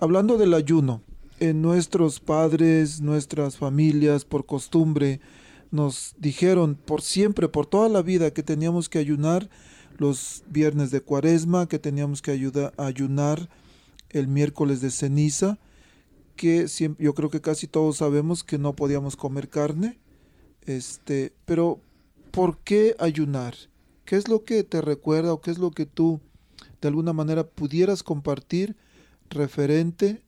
Hablando 0.00 0.38
del 0.38 0.54
ayuno, 0.54 1.02
en 1.40 1.60
nuestros 1.60 2.20
padres, 2.20 3.00
nuestras 3.00 3.56
familias, 3.56 4.24
por 4.24 4.46
costumbre, 4.46 5.20
nos 5.72 6.14
dijeron 6.18 6.76
por 6.76 7.02
siempre, 7.02 7.48
por 7.48 7.66
toda 7.66 7.88
la 7.88 8.00
vida, 8.00 8.30
que 8.30 8.44
teníamos 8.44 8.88
que 8.88 9.00
ayunar 9.00 9.50
los 9.96 10.44
viernes 10.48 10.92
de 10.92 11.00
cuaresma, 11.00 11.66
que 11.66 11.80
teníamos 11.80 12.22
que 12.22 12.30
ayunar 12.76 13.48
el 14.10 14.28
miércoles 14.28 14.80
de 14.80 14.92
ceniza, 14.92 15.58
que 16.36 16.68
siempre, 16.68 17.04
yo 17.04 17.12
creo 17.14 17.28
que 17.28 17.40
casi 17.40 17.66
todos 17.66 17.96
sabemos 17.96 18.44
que 18.44 18.56
no 18.56 18.74
podíamos 18.74 19.16
comer 19.16 19.48
carne, 19.48 19.98
este, 20.62 21.32
pero 21.44 21.80
¿por 22.30 22.58
qué 22.58 22.94
ayunar? 23.00 23.56
¿Qué 24.04 24.14
es 24.14 24.28
lo 24.28 24.44
que 24.44 24.62
te 24.62 24.80
recuerda 24.80 25.32
o 25.32 25.40
qué 25.40 25.50
es 25.50 25.58
lo 25.58 25.72
que 25.72 25.86
tú 25.86 26.20
de 26.80 26.86
alguna 26.86 27.12
manera 27.12 27.44
pudieras 27.48 28.04
compartir 28.04 28.76
referente 29.30 30.22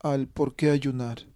al 0.00 0.26
por 0.26 0.54
qué 0.54 0.70
ayunar? 0.70 1.26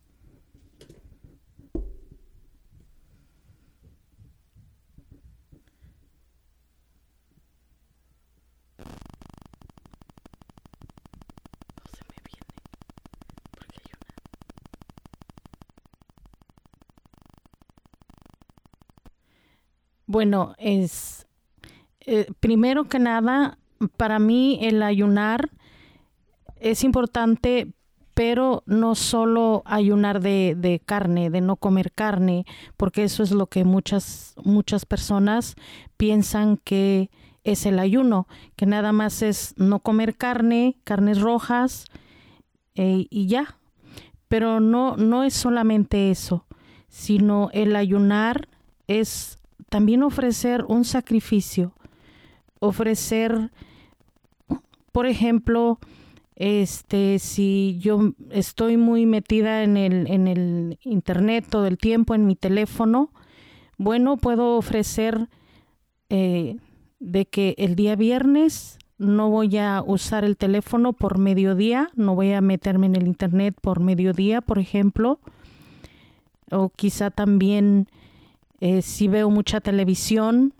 Bueno, 20.06 20.54
es 20.58 21.26
eh, 22.00 22.26
primero 22.38 22.84
que 22.84 23.00
nada, 23.00 23.58
para 23.96 24.20
mí 24.20 24.60
el 24.62 24.82
ayunar 24.82 25.50
es 26.64 26.82
importante, 26.82 27.74
pero 28.14 28.62
no 28.64 28.94
solo 28.94 29.62
ayunar 29.66 30.20
de, 30.20 30.56
de, 30.56 30.80
carne, 30.80 31.28
de 31.28 31.42
no 31.42 31.56
comer 31.56 31.92
carne, 31.92 32.46
porque 32.78 33.04
eso 33.04 33.22
es 33.22 33.32
lo 33.32 33.48
que 33.48 33.64
muchas, 33.64 34.34
muchas 34.42 34.86
personas 34.86 35.56
piensan 35.98 36.56
que 36.56 37.10
es 37.44 37.66
el 37.66 37.78
ayuno, 37.78 38.26
que 38.56 38.64
nada 38.64 38.92
más 38.92 39.20
es 39.20 39.54
no 39.58 39.80
comer 39.80 40.16
carne, 40.16 40.78
carnes 40.84 41.20
rojas 41.20 41.84
eh, 42.76 43.06
y 43.10 43.26
ya. 43.26 43.58
Pero 44.28 44.58
no, 44.58 44.96
no 44.96 45.22
es 45.22 45.34
solamente 45.34 46.10
eso, 46.10 46.46
sino 46.88 47.50
el 47.52 47.76
ayunar 47.76 48.48
es 48.86 49.38
también 49.68 50.02
ofrecer 50.02 50.64
un 50.66 50.86
sacrificio, 50.86 51.74
ofrecer, 52.58 53.50
por 54.92 55.06
ejemplo, 55.06 55.78
este, 56.36 57.18
si 57.18 57.78
yo 57.80 58.12
estoy 58.30 58.76
muy 58.76 59.06
metida 59.06 59.62
en 59.62 59.76
el, 59.76 60.06
en 60.08 60.26
el 60.26 60.78
internet 60.82 61.46
todo 61.48 61.66
el 61.66 61.78
tiempo, 61.78 62.14
en 62.14 62.26
mi 62.26 62.36
teléfono, 62.36 63.10
bueno, 63.78 64.16
puedo 64.16 64.56
ofrecer 64.56 65.28
eh, 66.10 66.56
de 67.00 67.26
que 67.26 67.54
el 67.58 67.76
día 67.76 67.96
viernes 67.96 68.78
no 68.98 69.30
voy 69.30 69.56
a 69.58 69.82
usar 69.84 70.24
el 70.24 70.36
teléfono 70.36 70.92
por 70.92 71.18
mediodía, 71.18 71.90
no 71.94 72.14
voy 72.14 72.32
a 72.32 72.40
meterme 72.40 72.86
en 72.86 72.96
el 72.96 73.06
internet 73.06 73.56
por 73.60 73.80
mediodía, 73.80 74.40
por 74.40 74.58
ejemplo, 74.58 75.18
o 76.50 76.68
quizá 76.68 77.10
también 77.10 77.88
eh, 78.60 78.82
si 78.82 79.08
veo 79.08 79.30
mucha 79.30 79.60
televisión, 79.60 80.54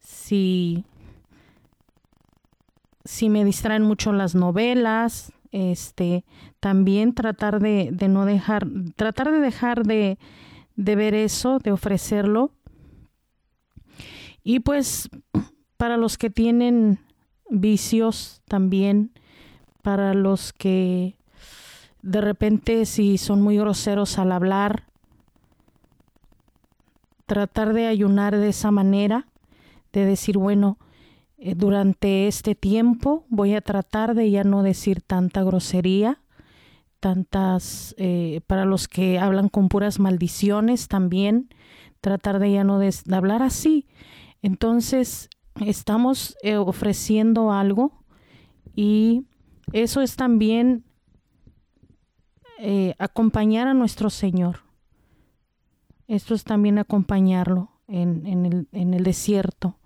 si, 0.00 0.84
si 3.06 3.28
me 3.30 3.44
distraen 3.44 3.82
mucho 3.82 4.12
las 4.12 4.34
novelas, 4.34 5.32
este, 5.52 6.24
también 6.60 7.14
tratar 7.14 7.60
de, 7.60 7.90
de 7.92 8.08
no 8.08 8.26
dejar, 8.26 8.66
tratar 8.96 9.30
de 9.30 9.38
dejar 9.38 9.84
de, 9.84 10.18
de 10.74 10.96
ver 10.96 11.14
eso, 11.14 11.58
de 11.58 11.72
ofrecerlo. 11.72 12.50
Y 14.42 14.60
pues 14.60 15.08
para 15.76 15.96
los 15.96 16.18
que 16.18 16.30
tienen 16.30 17.00
vicios 17.48 18.42
también, 18.46 19.12
para 19.82 20.14
los 20.14 20.52
que 20.52 21.16
de 22.02 22.20
repente 22.20 22.86
si 22.86 23.18
son 23.18 23.40
muy 23.40 23.56
groseros 23.56 24.18
al 24.18 24.32
hablar, 24.32 24.84
tratar 27.26 27.72
de 27.72 27.86
ayunar 27.86 28.36
de 28.36 28.48
esa 28.48 28.70
manera, 28.70 29.26
de 29.92 30.04
decir, 30.04 30.38
bueno, 30.38 30.78
durante 31.54 32.26
este 32.26 32.54
tiempo 32.54 33.24
voy 33.28 33.54
a 33.54 33.60
tratar 33.60 34.14
de 34.14 34.30
ya 34.30 34.44
no 34.44 34.62
decir 34.62 35.02
tanta 35.02 35.42
grosería, 35.42 36.20
tantas, 37.00 37.94
eh, 37.98 38.40
para 38.46 38.64
los 38.64 38.88
que 38.88 39.18
hablan 39.18 39.48
con 39.48 39.68
puras 39.68 39.98
maldiciones 39.98 40.88
también, 40.88 41.48
tratar 42.00 42.38
de 42.38 42.52
ya 42.52 42.64
no 42.64 42.78
de, 42.78 42.92
hablar 43.12 43.42
así. 43.42 43.86
Entonces, 44.42 45.28
estamos 45.64 46.36
eh, 46.42 46.56
ofreciendo 46.56 47.52
algo 47.52 48.04
y 48.74 49.26
eso 49.72 50.00
es 50.00 50.16
también 50.16 50.84
acompañar 52.98 53.68
a 53.68 53.74
nuestro 53.74 54.08
Señor 54.08 54.66
esto 56.08 56.34
es 56.34 56.44
también 56.44 56.78
acompañarlo 56.78 57.70
en, 57.88 58.26
el, 58.46 58.68
en 58.72 58.94
el 58.94 59.02
desierto. 59.02 59.76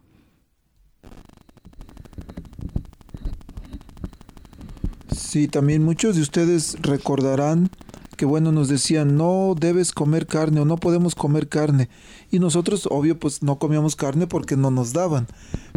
Sí, 5.20 5.46
también 5.46 5.84
muchos 5.84 6.16
de 6.16 6.22
ustedes 6.22 6.76
recordarán 6.80 7.70
que 8.16 8.24
bueno, 8.26 8.52
nos 8.52 8.68
decían, 8.68 9.16
no 9.16 9.54
debes 9.58 9.92
comer 9.92 10.26
carne 10.26 10.60
o 10.60 10.64
no 10.64 10.76
podemos 10.76 11.14
comer 11.14 11.48
carne. 11.48 11.88
Y 12.30 12.38
nosotros, 12.38 12.88
obvio, 12.90 13.18
pues 13.18 13.42
no 13.42 13.58
comíamos 13.58 13.96
carne 13.96 14.26
porque 14.26 14.56
no 14.56 14.70
nos 14.70 14.92
daban. 14.92 15.26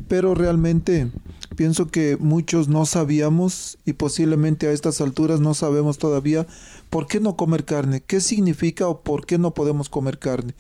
Pero 0.07 0.33
realmente 0.33 1.11
pienso 1.55 1.87
que 1.87 2.17
muchos 2.17 2.67
no 2.67 2.85
sabíamos 2.85 3.77
y 3.85 3.93
posiblemente 3.93 4.67
a 4.67 4.71
estas 4.71 4.99
alturas 5.01 5.39
no 5.39 5.53
sabemos 5.53 5.99
todavía 5.99 6.47
por 6.89 7.07
qué 7.07 7.19
no 7.19 7.37
comer 7.37 7.63
carne, 7.63 8.01
qué 8.01 8.19
significa 8.19 8.87
o 8.87 9.01
por 9.01 9.25
qué 9.25 9.37
no 9.37 9.53
podemos 9.53 9.87
comer 9.87 10.19
carne. 10.19 10.55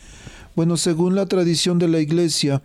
Bueno, 0.55 0.77
según 0.77 1.15
la 1.15 1.25
tradición 1.25 1.79
de 1.79 1.87
la 1.87 1.99
iglesia, 1.99 2.61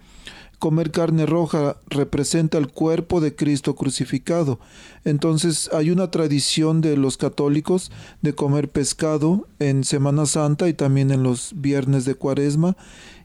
comer 0.59 0.91
carne 0.91 1.27
roja 1.27 1.77
representa 1.89 2.59
el 2.59 2.69
cuerpo 2.69 3.21
de 3.21 3.35
Cristo 3.35 3.77
crucificado. 3.77 4.59
Entonces 5.05 5.71
hay 5.73 5.91
una 5.91 6.11
tradición 6.11 6.81
de 6.81 6.97
los 6.97 7.17
católicos 7.17 7.91
de 8.23 8.35
comer 8.35 8.69
pescado 8.69 9.47
en 9.59 9.85
Semana 9.85 10.27
Santa 10.27 10.69
y 10.69 10.75
también 10.75 11.11
en 11.11 11.23
los 11.23 11.53
viernes 11.57 12.05
de 12.05 12.15
Cuaresma 12.15 12.77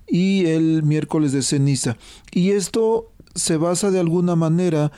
y 0.07 0.45
el 0.45 0.83
miércoles 0.83 1.31
de 1.31 1.41
ceniza. 1.41 1.97
Y 2.31 2.51
esto 2.51 3.11
se 3.35 3.57
basa 3.57 3.89
de 3.89 3.99
alguna 3.99 4.35
manera 4.35 4.91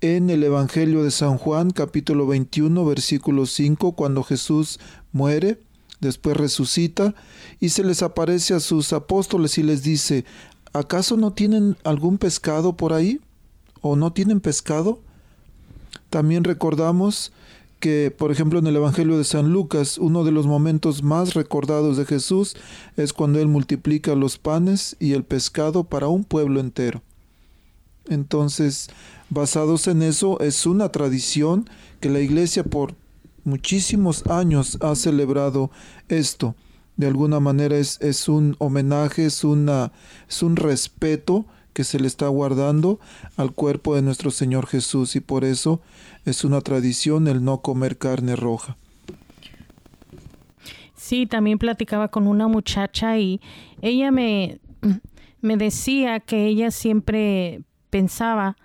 en 0.00 0.30
el 0.30 0.44
Evangelio 0.44 1.04
de 1.04 1.10
San 1.10 1.36
Juan 1.36 1.70
capítulo 1.70 2.26
21 2.26 2.84
versículo 2.84 3.46
5 3.46 3.92
cuando 3.92 4.22
Jesús 4.22 4.78
muere 5.12 5.58
después 6.00 6.36
resucita 6.36 7.14
y 7.60 7.70
se 7.70 7.82
les 7.82 8.02
aparece 8.02 8.54
a 8.54 8.60
sus 8.60 8.92
apóstoles 8.92 9.56
y 9.58 9.62
les 9.62 9.82
dice, 9.82 10.24
¿acaso 10.78 11.16
no 11.16 11.32
tienen 11.32 11.76
algún 11.84 12.18
pescado 12.18 12.76
por 12.76 12.92
ahí? 12.92 13.20
¿O 13.80 13.96
no 13.96 14.12
tienen 14.12 14.40
pescado? 14.40 15.00
También 16.10 16.44
recordamos 16.44 17.32
que, 17.80 18.10
por 18.16 18.30
ejemplo, 18.30 18.58
en 18.58 18.66
el 18.66 18.76
Evangelio 18.76 19.18
de 19.18 19.24
San 19.24 19.52
Lucas, 19.52 19.98
uno 19.98 20.24
de 20.24 20.32
los 20.32 20.46
momentos 20.46 21.02
más 21.02 21.34
recordados 21.34 21.96
de 21.96 22.06
Jesús 22.06 22.56
es 22.96 23.12
cuando 23.12 23.38
Él 23.38 23.48
multiplica 23.48 24.14
los 24.14 24.38
panes 24.38 24.96
y 24.98 25.12
el 25.12 25.24
pescado 25.24 25.84
para 25.84 26.08
un 26.08 26.24
pueblo 26.24 26.60
entero. 26.60 27.02
Entonces, 28.08 28.88
basados 29.30 29.88
en 29.88 30.02
eso, 30.02 30.40
es 30.40 30.64
una 30.66 30.90
tradición 30.90 31.68
que 32.00 32.08
la 32.08 32.20
Iglesia 32.20 32.64
por 32.64 32.94
muchísimos 33.44 34.26
años 34.26 34.78
ha 34.80 34.94
celebrado 34.94 35.70
esto 36.08 36.54
de 36.96 37.06
alguna 37.06 37.40
manera 37.40 37.76
es, 37.76 38.00
es 38.00 38.28
un 38.28 38.56
homenaje, 38.58 39.26
es, 39.26 39.44
una, 39.44 39.92
es 40.28 40.42
un 40.42 40.56
respeto 40.56 41.46
que 41.72 41.84
se 41.84 42.00
le 42.00 42.06
está 42.06 42.28
guardando 42.28 42.98
al 43.36 43.52
cuerpo 43.52 43.94
de 43.94 44.02
nuestro 44.02 44.30
Señor 44.30 44.66
Jesús 44.66 45.14
y 45.14 45.20
por 45.20 45.44
eso 45.44 45.82
es 46.24 46.42
una 46.42 46.62
tradición 46.62 47.28
el 47.28 47.44
no 47.44 47.60
comer 47.60 47.98
carne 47.98 48.34
roja. 48.34 48.76
Sí, 50.94 51.26
también 51.26 51.58
platicaba 51.58 52.08
con 52.08 52.26
una 52.26 52.48
muchacha 52.48 53.18
y 53.18 53.40
ella 53.82 54.10
me, 54.10 54.58
me 55.42 55.56
decía 55.56 56.20
que 56.20 56.46
ella 56.46 56.70
siempre 56.70 57.60
pensaba 57.90 58.56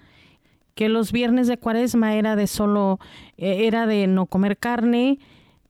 que 0.74 0.89
los 0.89 1.12
viernes 1.12 1.48
de 1.48 1.58
cuaresma 1.58 2.15
era 2.15 2.36
de 2.36 2.48
solo, 2.48 3.00
e, 3.38 3.67
era 3.67 3.86
de 3.88 4.08
no 4.08 4.26
comer 4.26 4.58
carne, 4.58 5.20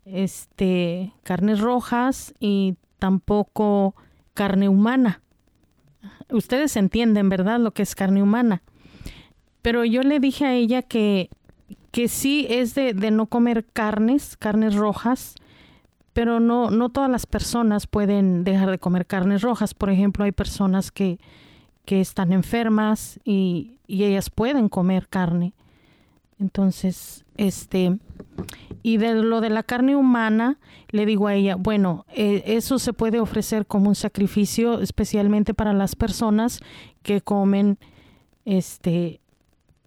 este, 0.05 1.13
carnes 1.23 1.59
rojas 1.59 2.33
y 2.39 2.75
tampoco 2.99 3.95
carne 4.33 4.69
humana. 4.69 5.21
Ustedes 6.29 6.75
entienden, 6.77 7.29
¿verdad? 7.29 7.59
Lo 7.59 7.71
que 7.71 7.83
es 7.83 7.95
carne 7.95 8.23
humana. 8.23 8.61
Pero 9.61 9.85
yo 9.85 10.01
le 10.01 10.19
dije 10.19 10.45
a 10.45 10.53
ella 10.53 10.81
que, 10.81 11.29
que 11.91 12.07
sí 12.07 12.47
es 12.49 12.73
de, 12.73 12.93
de 12.93 13.11
no 13.11 13.27
comer 13.27 13.65
carnes, 13.65 14.37
carnes 14.37 14.75
rojas, 14.75 15.35
pero 16.13 16.39
no, 16.39 16.71
no 16.71 16.89
todas 16.89 17.09
las 17.09 17.25
personas 17.25 17.87
pueden 17.87 18.43
dejar 18.43 18.71
de 18.71 18.79
comer 18.79 19.05
carnes 19.05 19.41
rojas. 19.41 19.73
Por 19.73 19.89
ejemplo, 19.89 20.25
hay 20.25 20.31
personas 20.31 20.91
que, 20.91 21.19
que 21.85 22.01
están 22.01 22.31
enfermas 22.31 23.19
y, 23.23 23.77
y 23.87 24.03
ellas 24.03 24.29
pueden 24.29 24.67
comer 24.67 25.07
carne. 25.07 25.53
Entonces, 26.39 27.23
este, 27.37 27.99
y 28.83 28.97
de 28.97 29.15
lo 29.15 29.41
de 29.41 29.49
la 29.49 29.63
carne 29.63 29.95
humana, 29.95 30.57
le 30.89 31.05
digo 31.05 31.27
a 31.27 31.35
ella, 31.35 31.55
bueno, 31.55 32.05
eh, 32.13 32.43
eso 32.45 32.79
se 32.79 32.93
puede 32.93 33.19
ofrecer 33.19 33.65
como 33.65 33.89
un 33.89 33.95
sacrificio, 33.95 34.79
especialmente 34.79 35.53
para 35.53 35.73
las 35.73 35.95
personas 35.95 36.59
que 37.03 37.21
comen 37.21 37.77
este 38.45 39.21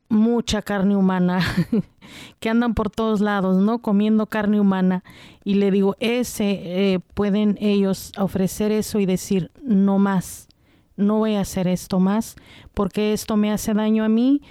mucha 0.08 0.62
carne 0.62 0.96
humana, 0.96 1.40
que 2.40 2.48
andan 2.48 2.74
por 2.74 2.90
todos 2.90 3.20
lados, 3.20 3.56
¿no? 3.56 3.80
Comiendo 3.80 4.26
carne 4.26 4.60
humana. 4.60 5.02
Y 5.44 5.54
le 5.54 5.70
digo, 5.70 5.96
ese 5.98 6.94
eh, 6.94 7.00
pueden 7.14 7.58
ellos 7.60 8.12
ofrecer 8.16 8.70
eso 8.70 9.00
y 9.00 9.06
decir, 9.06 9.50
no 9.62 9.98
más, 9.98 10.48
no 10.96 11.18
voy 11.18 11.34
a 11.34 11.40
hacer 11.40 11.66
esto 11.66 11.98
más, 12.00 12.36
porque 12.74 13.12
esto 13.12 13.36
me 13.36 13.50
hace 13.50 13.74
daño 13.74 14.04
a 14.04 14.08
mí, 14.08 14.42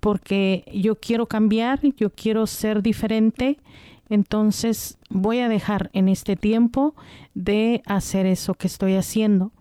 porque 0.00 0.64
yo 0.74 0.96
quiero 0.96 1.26
cambiar, 1.26 1.80
yo 1.96 2.10
quiero 2.10 2.46
ser 2.46 2.82
diferente 2.82 3.58
entonces 4.12 4.98
voy 5.08 5.38
a 5.38 5.48
dejar 5.48 5.88
en 5.94 6.06
este 6.06 6.36
tiempo 6.36 6.94
de 7.32 7.82
hacer 7.86 8.26
eso 8.26 8.52
que 8.52 8.66
estoy 8.66 8.94
haciendo. 8.96 9.52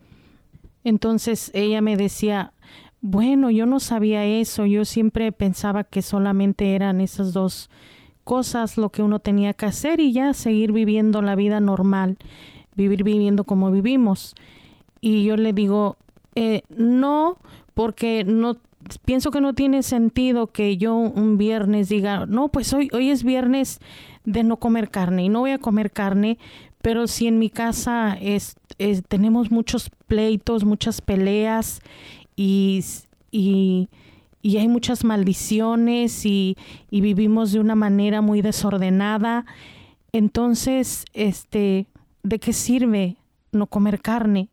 Entonces 0.83 1.51
ella 1.53 1.79
me 1.79 1.95
decía, 1.95 2.51
bueno, 2.99 3.49
yo 3.49 3.65
no 3.65 3.79
sabía 3.79 4.25
eso, 4.25 4.65
yo 4.65 4.83
siempre 4.83 5.31
pensaba 5.31 5.85
que 5.85 6.01
solamente 6.01 6.75
eran 6.75 6.99
esas 6.99 7.31
dos 7.31 7.69
cosas 8.25 8.77
lo 8.77 8.89
que 8.89 9.01
uno 9.01 9.19
tenía 9.19 9.53
que 9.53 9.67
hacer 9.67 10.01
y 10.01 10.11
ya 10.11 10.33
seguir 10.33 10.73
viviendo 10.73 11.21
la 11.21 11.35
vida 11.35 11.61
normal, 11.61 12.17
vivir 12.75 13.05
viviendo 13.05 13.45
como 13.45 13.71
vivimos. 13.71 14.35
Y 14.99 15.23
yo 15.23 15.37
le 15.37 15.53
digo, 15.53 15.95
eh, 16.35 16.63
no, 16.75 17.37
porque 17.73 18.25
no 18.25 18.57
pienso 19.05 19.31
que 19.31 19.39
no 19.39 19.53
tiene 19.53 19.81
sentido 19.81 20.47
que 20.47 20.75
yo 20.75 20.93
un 20.93 21.37
viernes 21.37 21.87
diga, 21.87 22.25
no, 22.25 22.49
pues 22.49 22.73
hoy, 22.73 22.89
hoy 22.91 23.11
es 23.11 23.23
viernes 23.23 23.79
de 24.25 24.43
no 24.43 24.57
comer 24.57 24.89
carne 24.89 25.25
y 25.25 25.29
no 25.29 25.39
voy 25.39 25.51
a 25.51 25.57
comer 25.57 25.91
carne, 25.91 26.37
pero 26.81 27.07
si 27.07 27.27
en 27.27 27.39
mi 27.39 27.49
casa 27.49 28.17
es, 28.19 28.55
tenemos 29.07 29.51
muchos 29.51 29.89
pleitos, 30.07 30.63
muchas 30.63 31.01
peleas 31.01 31.81
y, 32.35 32.83
y, 33.31 33.87
hay 34.43 34.67
muchas 34.67 35.03
maldiciones 35.03 36.25
y, 36.25 36.57
y, 36.89 37.01
vivimos 37.01 37.51
de 37.51 37.59
una 37.59 37.75
manera 37.75 38.21
muy 38.21 38.41
desordenada, 38.41 39.45
entonces, 40.11 41.05
este, 41.13 41.87
¿de 42.23 42.39
qué 42.39 42.53
sirve 42.53 43.17
no 43.51 43.67
comer 43.67 44.01
carne? 44.01 44.49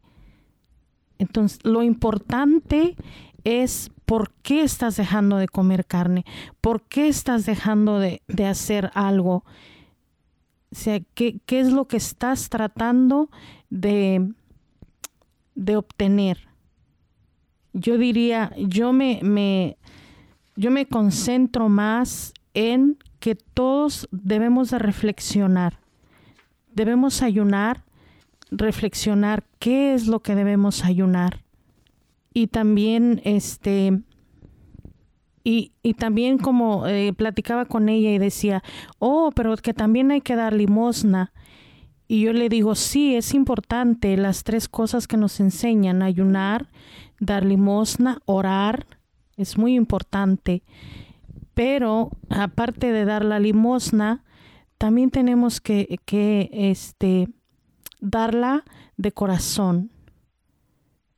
Entonces, 1.19 1.59
lo 1.65 1.83
importante 1.83 2.95
es 3.43 3.91
por 4.09 4.33
qué 4.43 4.63
estás 4.63 4.97
dejando 4.97 5.37
de 5.37 5.49
comer 5.49 5.85
carne, 5.85 6.25
por 6.63 6.81
qué 6.81 7.09
estás 7.09 7.45
dejando 7.45 7.99
de, 7.99 8.23
hacer 8.47 8.91
algo. 8.95 9.45
O 10.73 10.75
sea, 10.75 11.01
¿qué, 11.13 11.41
¿qué, 11.45 11.61
es 11.61 11.71
lo 11.71 11.89
que 11.89 11.99
estás 11.99 12.49
tratando 12.49 13.29
de, 13.69 14.33
de 15.55 15.77
obtener? 15.77 16.49
Yo 17.75 17.99
diría, 17.99 18.51
yo 18.57 18.95
me, 18.95 19.21
me, 19.23 19.77
yo 20.57 20.71
me 20.71 20.87
concentro 20.87 21.69
más 21.69 22.33
en 22.55 22.97
que 23.21 23.35
todos 23.35 24.09
debemos 24.11 24.71
de 24.71 24.79
reflexionar. 24.79 25.81
Debemos 26.73 27.21
ayunar, 27.21 27.85
reflexionar 28.51 29.45
qué 29.59 29.93
es 29.93 30.07
lo 30.07 30.21
que 30.21 30.35
debemos 30.35 30.87
ayunar 30.87 31.43
y 32.33 32.49
también 32.49 33.21
este 33.25 34.03
y, 35.45 35.73
y 35.83 35.95
también 35.95 36.37
como 36.37 36.87
eh, 36.87 37.13
platicaba 37.15 37.65
con 37.65 37.89
ella 37.89 38.11
y 38.11 38.19
decía, 38.19 38.63
oh, 38.99 39.31
pero 39.35 39.57
que 39.57 39.73
también 39.73 40.11
hay 40.11 40.21
que 40.21 40.37
dar 40.37 40.53
limosna. 40.53 41.33
Y 42.07 42.21
yo 42.21 42.35
le 42.35 42.51
digo, 42.51 42.75
sí, 42.75 43.15
es 43.15 43.33
importante 43.33 44.17
las 44.19 44.45
tres 44.45 44.69
cosas 44.69 45.07
que 45.07 45.17
nos 45.17 45.41
enseñan, 45.41 46.03
ayunar, 46.03 46.69
dar 47.19 47.47
limosna, 47.47 48.21
orar, 48.27 48.87
es 49.37 49.57
muy 49.57 49.75
importante. 49.75 50.63
Pero 51.55 52.11
aparte 52.29 52.93
de 52.93 53.07
dar 53.07 53.25
la 53.25 53.39
limosna, 53.39 54.25
también 54.77 55.11
tenemos 55.11 55.61
que, 55.61 55.99
que 56.05 56.51
este, 56.53 57.29
darla 58.01 58.65
de 58.97 59.13
corazón 59.13 59.91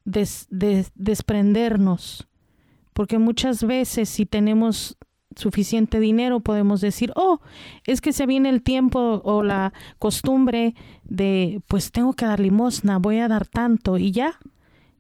desprendernos, 0.05 2.29
porque 2.93 3.19
muchas 3.19 3.65
veces 3.65 4.09
si 4.09 4.27
tenemos 4.27 4.97
suficiente 5.37 6.01
dinero 6.01 6.41
podemos 6.41 6.81
decir, 6.81 7.13
oh, 7.15 7.41
es 7.87 8.01
que 8.01 8.13
se 8.13 8.27
viene 8.27 8.49
el 8.49 8.63
tiempo 8.63 9.21
o 9.25 9.43
la 9.43 9.73
costumbre 9.99 10.75
de, 11.05 11.63
pues 11.69 11.93
tengo 11.93 12.15
que 12.15 12.27
dar 12.27 12.41
limosna, 12.41 12.99
voy 12.99 13.19
a 13.19 13.29
dar 13.29 13.47
tanto 13.47 13.97
y 13.97 14.11
ya, 14.11 14.39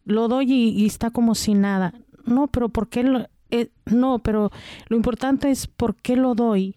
lo 0.04 0.28
doy 0.28 0.52
y, 0.52 0.86
está 0.86 1.10
como 1.10 1.34
si 1.34 1.54
nada. 1.54 1.94
No, 2.24 2.48
pero 2.48 2.68
¿por 2.68 2.88
qué 2.88 3.02
lo, 3.02 3.26
eh, 3.50 3.70
no, 3.86 4.20
pero 4.20 4.50
lo 4.88 4.96
importante 4.96 5.50
es 5.50 5.66
por 5.66 5.96
qué 5.96 6.16
lo 6.16 6.34
doy. 6.34 6.76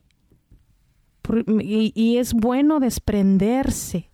y, 1.59 2.17
es 2.17 2.33
bueno 2.33 2.79
desprenderse, 2.79 4.09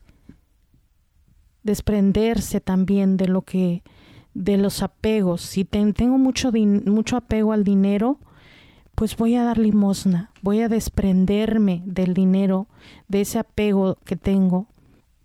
desprenderse 1.63 2.61
también 2.61 3.17
de 3.17 3.27
lo 3.27 3.41
que, 3.41 3.83
de 4.39 4.55
los 4.55 4.81
apegos. 4.81 5.41
Si 5.41 5.65
tengo 5.65 6.17
mucho, 6.17 6.51
mucho 6.53 7.17
apego 7.17 7.51
al 7.51 7.65
dinero, 7.65 8.19
pues 8.95 9.17
voy 9.17 9.35
a 9.35 9.43
dar 9.43 9.57
limosna, 9.57 10.31
voy 10.41 10.61
a 10.61 10.69
desprenderme 10.69 11.83
del 11.85 12.13
dinero, 12.13 12.67
de 13.09 13.21
ese 13.21 13.37
apego 13.37 13.97
que 14.05 14.15
tengo. 14.15 14.67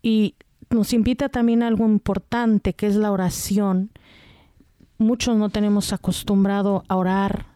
Y 0.03 0.35
nos 0.69 0.93
invita 0.93 1.29
también 1.29 1.63
a 1.63 1.69
algo 1.69 1.87
importante, 1.87 2.75
que 2.75 2.89
es 2.89 2.97
la 2.97 3.13
oración. 3.13 3.93
Muchos 4.99 5.37
no 5.37 5.49
tenemos 5.49 5.93
acostumbrado 5.93 6.83
a 6.89 6.97
orar. 6.97 7.47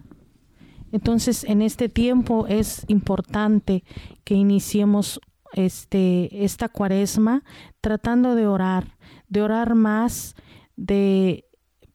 Entonces, 0.92 1.42
en 1.42 1.60
este 1.60 1.88
tiempo 1.88 2.46
es 2.46 2.84
importante 2.86 3.82
que 4.22 4.34
iniciemos 4.34 5.20
este, 5.54 6.44
esta 6.44 6.68
cuaresma 6.68 7.42
tratando 7.80 8.36
de 8.36 8.46
orar, 8.46 8.96
de 9.28 9.42
orar 9.42 9.74
más, 9.74 10.36
de, 10.76 11.47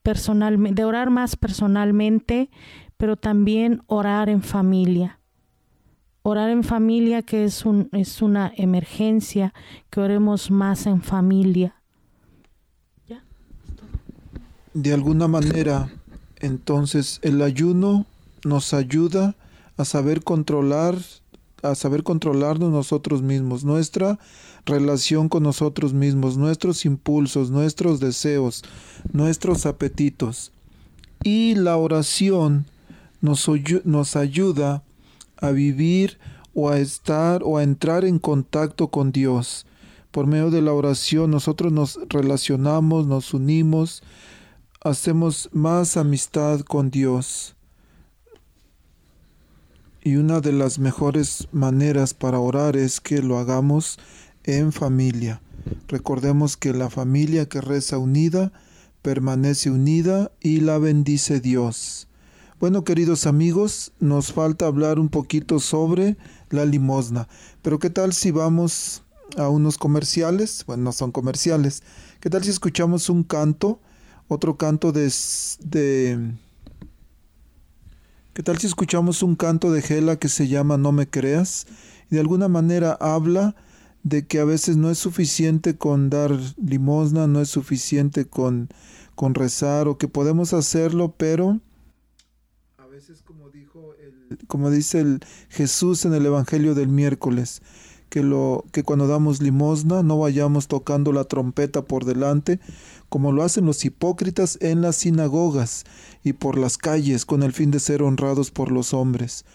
personalmente, 0.04 0.82
de 0.82 0.86
orar 0.86 1.10
más 1.10 1.36
personalmente, 1.36 2.50
pero 2.98 3.18
también 3.18 3.82
orar 3.88 4.30
en 4.30 4.44
familia. 4.44 5.20
Orar 6.22 6.50
en 6.50 6.64
familia 6.64 7.22
que 7.22 7.44
es, 7.44 7.66
un, 7.66 7.90
es 7.92 8.22
una 8.22 8.52
emergencia, 8.56 9.54
que 9.90 10.00
oremos 10.00 10.52
más 10.52 10.86
en 10.86 11.02
familia. 11.02 11.76
De 14.74 14.92
alguna 14.92 15.28
manera, 15.28 15.90
entonces 16.40 17.20
el 17.22 17.42
ayuno 17.42 18.06
nos 18.44 18.74
ayuda 18.74 19.36
a 19.78 19.86
saber 19.86 20.24
controlar 20.24 20.96
a 21.64 21.76
saber 21.76 22.04
controlarnos 22.04 22.72
nosotros 22.72 23.22
mismos, 23.22 23.64
nuestra 23.64 24.20
relación 24.66 25.30
con 25.30 25.44
nosotros 25.44 25.94
mismos, 25.94 26.38
nuestros 26.38 26.86
impulsos, 26.86 27.52
nuestros 27.52 28.00
deseos, 28.00 28.64
nuestros 29.12 29.66
apetitos. 29.66 30.52
Y 31.24 31.56
la 31.56 31.78
oración 31.78 32.66
nos, 33.22 34.16
ayuda 34.16 34.84
a 35.38 35.52
vivir 35.52 36.20
o 36.54 36.70
a 36.70 36.80
estar 36.80 37.42
o 37.44 37.58
a 37.58 37.64
entrar 37.64 38.06
en 38.06 38.20
contacto 38.20 38.90
con 38.90 39.12
Dios. 39.12 39.66
Por 40.12 40.28
medio 40.28 40.52
de 40.52 40.62
la 40.62 40.74
oración 40.74 41.32
nosotros 41.32 41.72
nos 41.72 42.00
relacionamos, 42.10 43.08
nos 43.08 43.34
unimos, 43.34 44.04
hacemos 44.82 45.50
más 45.54 45.98
amistad 45.98 46.60
con 46.62 46.92
Dios. 46.92 47.56
Y 50.04 50.18
una 50.18 50.42
de 50.42 50.52
las 50.52 50.78
mejores 50.78 51.48
maneras 51.54 52.14
para 52.14 52.40
orar 52.40 52.76
es 52.76 53.00
que 53.00 53.22
lo 53.22 53.38
hagamos 53.38 53.98
en 54.44 54.72
familia. 54.72 55.42
Recordemos 55.88 56.58
que 56.58 56.74
la 56.74 56.90
familia 56.90 57.48
que 57.48 57.62
reza 57.62 57.98
unida 57.98 58.52
permanece 59.02 59.70
unida 59.70 60.32
y 60.42 60.62
la 60.62 60.78
bendice 60.78 61.40
Dios. 61.40 62.08
Bueno, 62.60 62.84
queridos 62.84 63.28
amigos, 63.28 63.92
nos 64.00 64.32
falta 64.32 64.66
hablar 64.66 64.98
un 64.98 65.10
poquito 65.10 65.60
sobre 65.60 66.16
la 66.50 66.66
limosna. 66.66 67.28
Pero 67.62 67.80
¿qué 67.80 67.90
tal 67.90 68.14
si 68.14 68.32
vamos 68.32 69.04
a 69.38 69.50
unos 69.50 69.78
comerciales? 69.78 70.64
Bueno, 70.66 70.84
no 70.84 70.92
son 70.94 71.12
comerciales. 71.12 71.84
¿Qué 72.22 72.30
tal 72.30 72.44
si 72.44 72.50
escuchamos 72.50 73.10
un 73.10 73.24
canto? 73.24 73.82
Otro 74.30 74.56
canto 74.56 74.94
de, 74.94 75.12
de 75.60 76.34
¿Qué 78.34 78.42
tal 78.42 78.58
si 78.58 78.68
escuchamos 78.68 79.22
un 79.22 79.36
canto 79.36 79.72
de 79.72 79.82
Gela 79.82 80.16
que 80.16 80.30
se 80.30 80.48
llama 80.48 80.78
No 80.78 80.92
me 80.92 81.08
creas? 81.08 81.68
Y 82.10 82.16
de 82.16 82.22
alguna 82.22 82.48
manera 82.48 82.98
habla 83.00 83.56
de 84.04 84.28
que 84.28 84.40
a 84.40 84.46
veces 84.46 84.76
no 84.78 84.90
es 84.90 85.00
suficiente 85.00 85.78
con 85.78 86.10
dar 86.10 86.38
limosna, 86.62 87.26
no 87.28 87.40
es 87.40 87.50
suficiente 87.50 88.26
con, 88.26 88.70
con 89.16 89.34
rezar 89.34 89.88
o 89.88 89.98
que 89.98 90.10
podemos 90.10 90.54
hacerlo, 90.54 91.16
pero 91.18 91.60
a 92.78 92.86
veces 92.88 93.22
como 93.22 93.50
dijo 93.50 93.94
el, 93.96 94.38
como 94.48 94.70
dice 94.70 95.20
Jesús 95.50 96.04
en 96.06 96.14
el 96.14 96.26
Evangelio 96.26 96.76
del 96.76 96.90
miércoles, 96.90 97.62
que 98.10 98.22
lo 98.22 98.66
que 98.72 98.84
cuando 98.84 99.08
damos 99.08 99.42
limosna 99.42 100.04
no 100.04 100.20
vayamos 100.20 100.68
tocando 100.68 101.14
la 101.14 101.24
trompeta 101.24 101.84
por 101.84 102.06
delante, 102.06 102.60
como 103.10 103.32
lo 103.32 103.42
hacen 103.42 103.66
los 103.66 103.86
hipócritas 103.86 104.58
en 104.62 104.82
las 104.82 104.98
sinagogas 104.98 105.86
y 106.24 106.34
por 106.34 106.58
las 106.58 106.78
calles 106.78 107.26
con 107.26 107.42
el 107.42 107.54
fin 107.54 107.72
de 107.72 107.80
ser 107.80 108.04
honrados 108.04 108.52
por 108.52 108.72
los 108.72 108.94
hombres. 108.94 109.46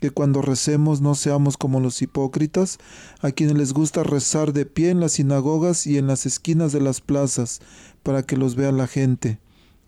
Que 0.00 0.10
cuando 0.10 0.42
recemos 0.42 1.00
no 1.00 1.14
seamos 1.14 1.56
como 1.56 1.80
los 1.80 2.02
hipócritas, 2.02 2.78
a 3.20 3.30
quienes 3.30 3.56
les 3.56 3.72
gusta 3.72 4.02
rezar 4.02 4.52
de 4.52 4.66
pie 4.66 4.90
en 4.90 5.00
las 5.00 5.12
sinagogas 5.12 5.86
y 5.86 5.98
en 5.98 6.06
las 6.06 6.26
esquinas 6.26 6.72
de 6.72 6.80
las 6.80 7.00
plazas, 7.00 7.60
para 8.02 8.22
que 8.22 8.36
los 8.36 8.54
vea 8.56 8.72
la 8.72 8.86
gente. 8.86 9.38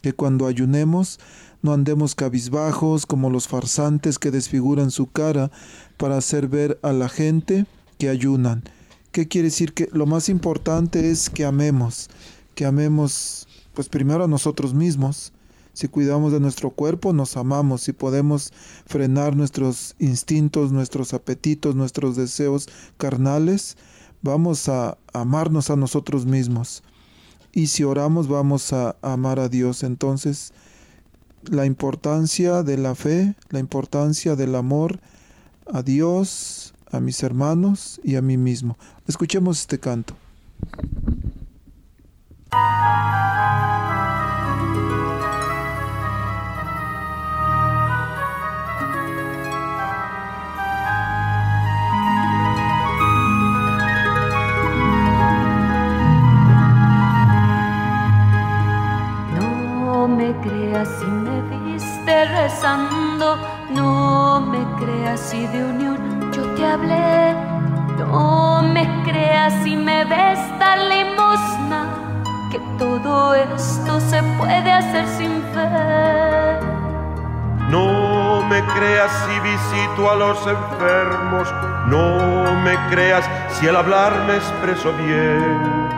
Que 0.03 0.13
cuando 0.13 0.47
ayunemos 0.47 1.19
no 1.63 1.73
andemos 1.73 2.15
cabizbajos 2.15 3.07
como 3.07 3.29
los 3.29 3.49
farsantes 3.49 4.19
que 4.19 4.31
desfiguran 4.31 4.91
su 4.91 5.11
cara 5.11 5.51
para 5.97 6.17
hacer 6.17 6.49
ver 6.49 6.79
a 6.83 6.93
la 6.93 7.09
gente 7.09 7.67
que 7.99 8.09
ayunan. 8.09 8.63
¿Qué 9.11 9.27
quiere 9.27 9.47
decir? 9.47 9.73
Que 9.73 9.89
lo 9.93 10.07
más 10.07 10.29
importante 10.29 11.11
es 11.11 11.31
que 11.31 11.45
amemos, 11.45 12.09
que 12.55 12.67
amemos 12.67 13.49
pues 13.75 13.89
primero 13.89 14.25
a 14.25 14.29
nosotros 14.29 14.75
mismos. 14.75 15.33
Si 15.77 15.89
cuidamos 15.89 16.33
de 16.33 16.41
nuestro 16.41 16.71
cuerpo, 16.71 17.13
nos 17.13 17.37
amamos. 17.37 17.83
Si 17.83 17.93
podemos 17.93 18.51
frenar 18.87 19.37
nuestros 19.37 19.95
instintos, 19.99 20.73
nuestros 20.73 21.13
apetitos, 21.13 21.75
nuestros 21.75 22.17
deseos 22.17 22.67
carnales, 22.97 23.77
vamos 24.23 24.71
a 24.71 24.97
amarnos 25.13 25.69
a 25.69 25.77
nosotros 25.77 26.25
mismos. 26.25 26.83
Y 27.53 27.67
si 27.67 27.85
oramos, 27.85 28.27
vamos 28.27 28.73
a 28.73 28.97
amar 29.03 29.39
a 29.39 29.51
Dios. 29.51 29.83
Entonces, 29.83 30.55
la 31.45 31.67
importancia 31.67 32.63
de 32.63 32.79
la 32.79 32.95
fe, 32.95 33.35
la 33.51 33.59
importancia 33.59 34.35
del 34.35 34.55
amor 34.55 34.99
a 35.71 35.83
Dios, 35.83 36.73
a 36.91 37.01
mis 37.01 37.23
hermanos 37.23 38.01
y 38.03 38.15
a 38.17 38.23
mí 38.23 38.39
mismo. 38.39 38.79
Escuchemos 39.07 39.61
este 39.61 39.79
canto. 39.79 40.17
Si 65.31 65.45
de 65.49 65.65
unión 65.65 66.31
yo 66.33 66.43
te 66.55 66.65
hablé, 66.65 67.35
no 67.99 68.63
me 68.63 68.85
creas 69.05 69.53
si 69.65 69.75
me 69.77 70.05
ves 70.05 70.39
dar 70.61 70.79
limosna 70.79 71.89
que 72.53 72.61
todo 72.79 73.35
esto 73.35 73.99
se 73.99 74.23
puede 74.39 74.71
hacer 74.71 75.05
sin 75.19 75.43
fe. 75.53 76.61
No 77.71 78.41
me 78.49 78.63
creas 78.75 79.11
si 79.27 79.41
visito 79.41 80.09
a 80.13 80.15
los 80.15 80.39
enfermos, 80.47 81.53
no 81.89 82.61
me 82.63 82.77
creas 82.91 83.29
si 83.51 83.67
al 83.67 83.77
hablar 83.77 84.13
me 84.29 84.37
expreso 84.37 84.93
bien. 84.93 85.89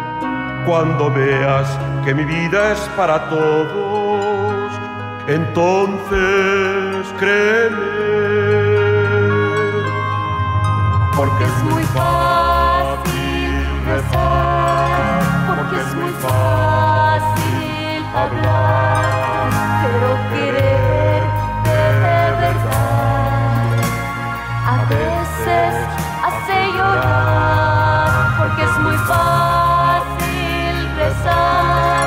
Cuando 0.65 1.11
veas 1.11 1.69
que 2.03 2.15
mi 2.15 2.25
vida 2.25 2.73
es 2.73 2.81
para 2.97 3.29
todos, 3.29 4.73
entonces 5.27 7.15
créeme. 7.19 7.98
Porque 11.19 11.45
es 11.45 11.63
muy 11.65 11.83
fácil 11.83 13.51
rezar 13.87 14.99
porque 15.69 15.81
es 15.81 15.95
muy 15.97 16.13
fácil 16.13 18.05
hablar, 18.15 19.51
pero 19.83 20.09
querer 20.31 21.23
de 21.65 21.85
verdad 22.41 23.79
a 24.65 24.77
veces 24.89 25.75
hace 26.23 26.57
llorar, 26.77 28.11
porque 28.39 28.63
es 28.63 28.79
muy 28.79 28.99
fácil 29.13 30.75
rezar, 30.97 32.07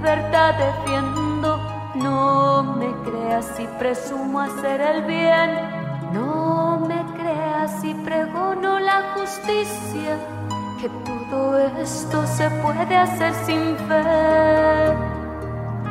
libertad 0.04 0.54
defiendo. 0.54 1.60
No 1.94 2.62
me 2.78 2.92
creas 3.04 3.46
si 3.56 3.66
presumo 3.78 4.40
hacer 4.40 4.80
el 4.80 5.02
bien. 5.04 5.50
No 6.12 6.84
me 6.86 7.00
creas 7.16 7.80
si 7.80 7.94
pregono 7.94 8.78
la 8.78 9.14
justicia. 9.14 10.18
Que 10.80 10.88
todo 11.06 11.58
esto 11.78 12.26
se 12.26 12.50
puede 12.50 12.96
hacer 12.96 13.32
sin 13.46 13.76
fe. 13.88 14.94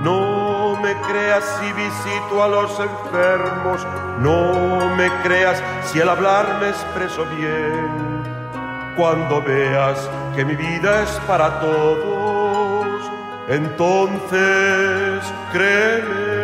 No 0.03 0.32
me 0.83 0.93
creas 1.07 1.43
si 1.59 1.71
visito 1.71 2.43
a 2.43 2.47
los 2.49 2.77
enfermos. 2.77 3.87
No 4.19 4.93
me 4.97 5.09
creas 5.23 5.63
si 5.85 6.01
al 6.01 6.09
hablar 6.09 6.59
me 6.59 6.69
expreso 6.69 7.25
bien. 7.37 8.23
Cuando 8.97 9.41
veas 9.41 9.97
que 10.35 10.43
mi 10.45 10.55
vida 10.55 11.03
es 11.03 11.09
para 11.25 11.59
todos, 11.61 13.01
entonces 13.47 15.23
créeme. 15.53 16.43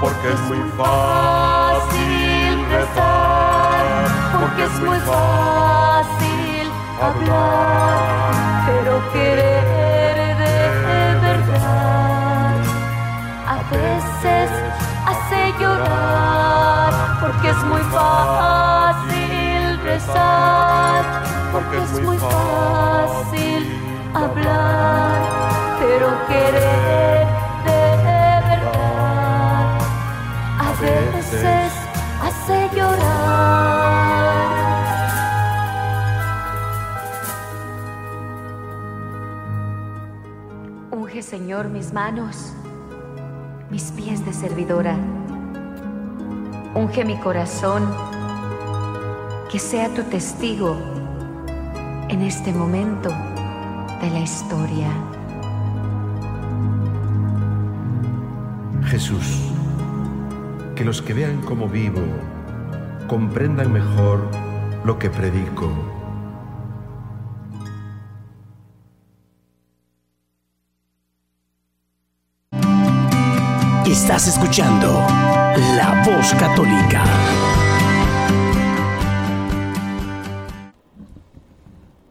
Porque 0.00 0.28
es 0.32 0.40
muy 0.48 0.62
fácil 0.76 2.66
rezar, 2.70 3.84
porque 4.40 4.64
es 4.64 4.80
muy 4.80 4.98
fácil 5.00 6.70
hablar, 7.00 8.06
pero 8.66 9.12
querer 9.12 9.45
porque 17.26 17.50
es 17.50 17.64
muy 17.64 17.80
fácil 17.90 19.80
rezar, 19.82 21.04
porque 21.52 21.76
es 21.78 22.02
muy 22.02 22.18
fácil 22.18 23.66
hablar, 24.14 25.20
pero 25.80 26.06
querer 26.28 27.26
de 27.66 27.96
verdad 28.44 29.78
a 30.58 30.72
veces 30.80 31.72
hace 32.22 32.70
llorar. 32.76 33.26
Unge, 40.92 41.22
Señor, 41.22 41.68
mis 41.68 41.92
manos, 41.92 42.52
mis 43.68 43.90
pies 43.90 44.24
de 44.24 44.32
servidora. 44.32 44.96
Unge 46.76 47.06
mi 47.06 47.16
corazón, 47.16 47.88
que 49.50 49.58
sea 49.58 49.88
tu 49.94 50.02
testigo 50.02 50.76
en 52.10 52.20
este 52.20 52.52
momento 52.52 53.08
de 54.02 54.10
la 54.10 54.20
historia. 54.20 54.86
Jesús, 58.84 59.50
que 60.74 60.84
los 60.84 61.00
que 61.00 61.14
vean 61.14 61.40
cómo 61.46 61.66
vivo 61.66 62.02
comprendan 63.08 63.72
mejor 63.72 64.28
lo 64.84 64.98
que 64.98 65.08
predico. 65.08 65.72
Estás 73.86 74.28
escuchando 74.28 75.45
La 75.56 76.02
Voz 76.04 76.34
Católica. 76.34 77.02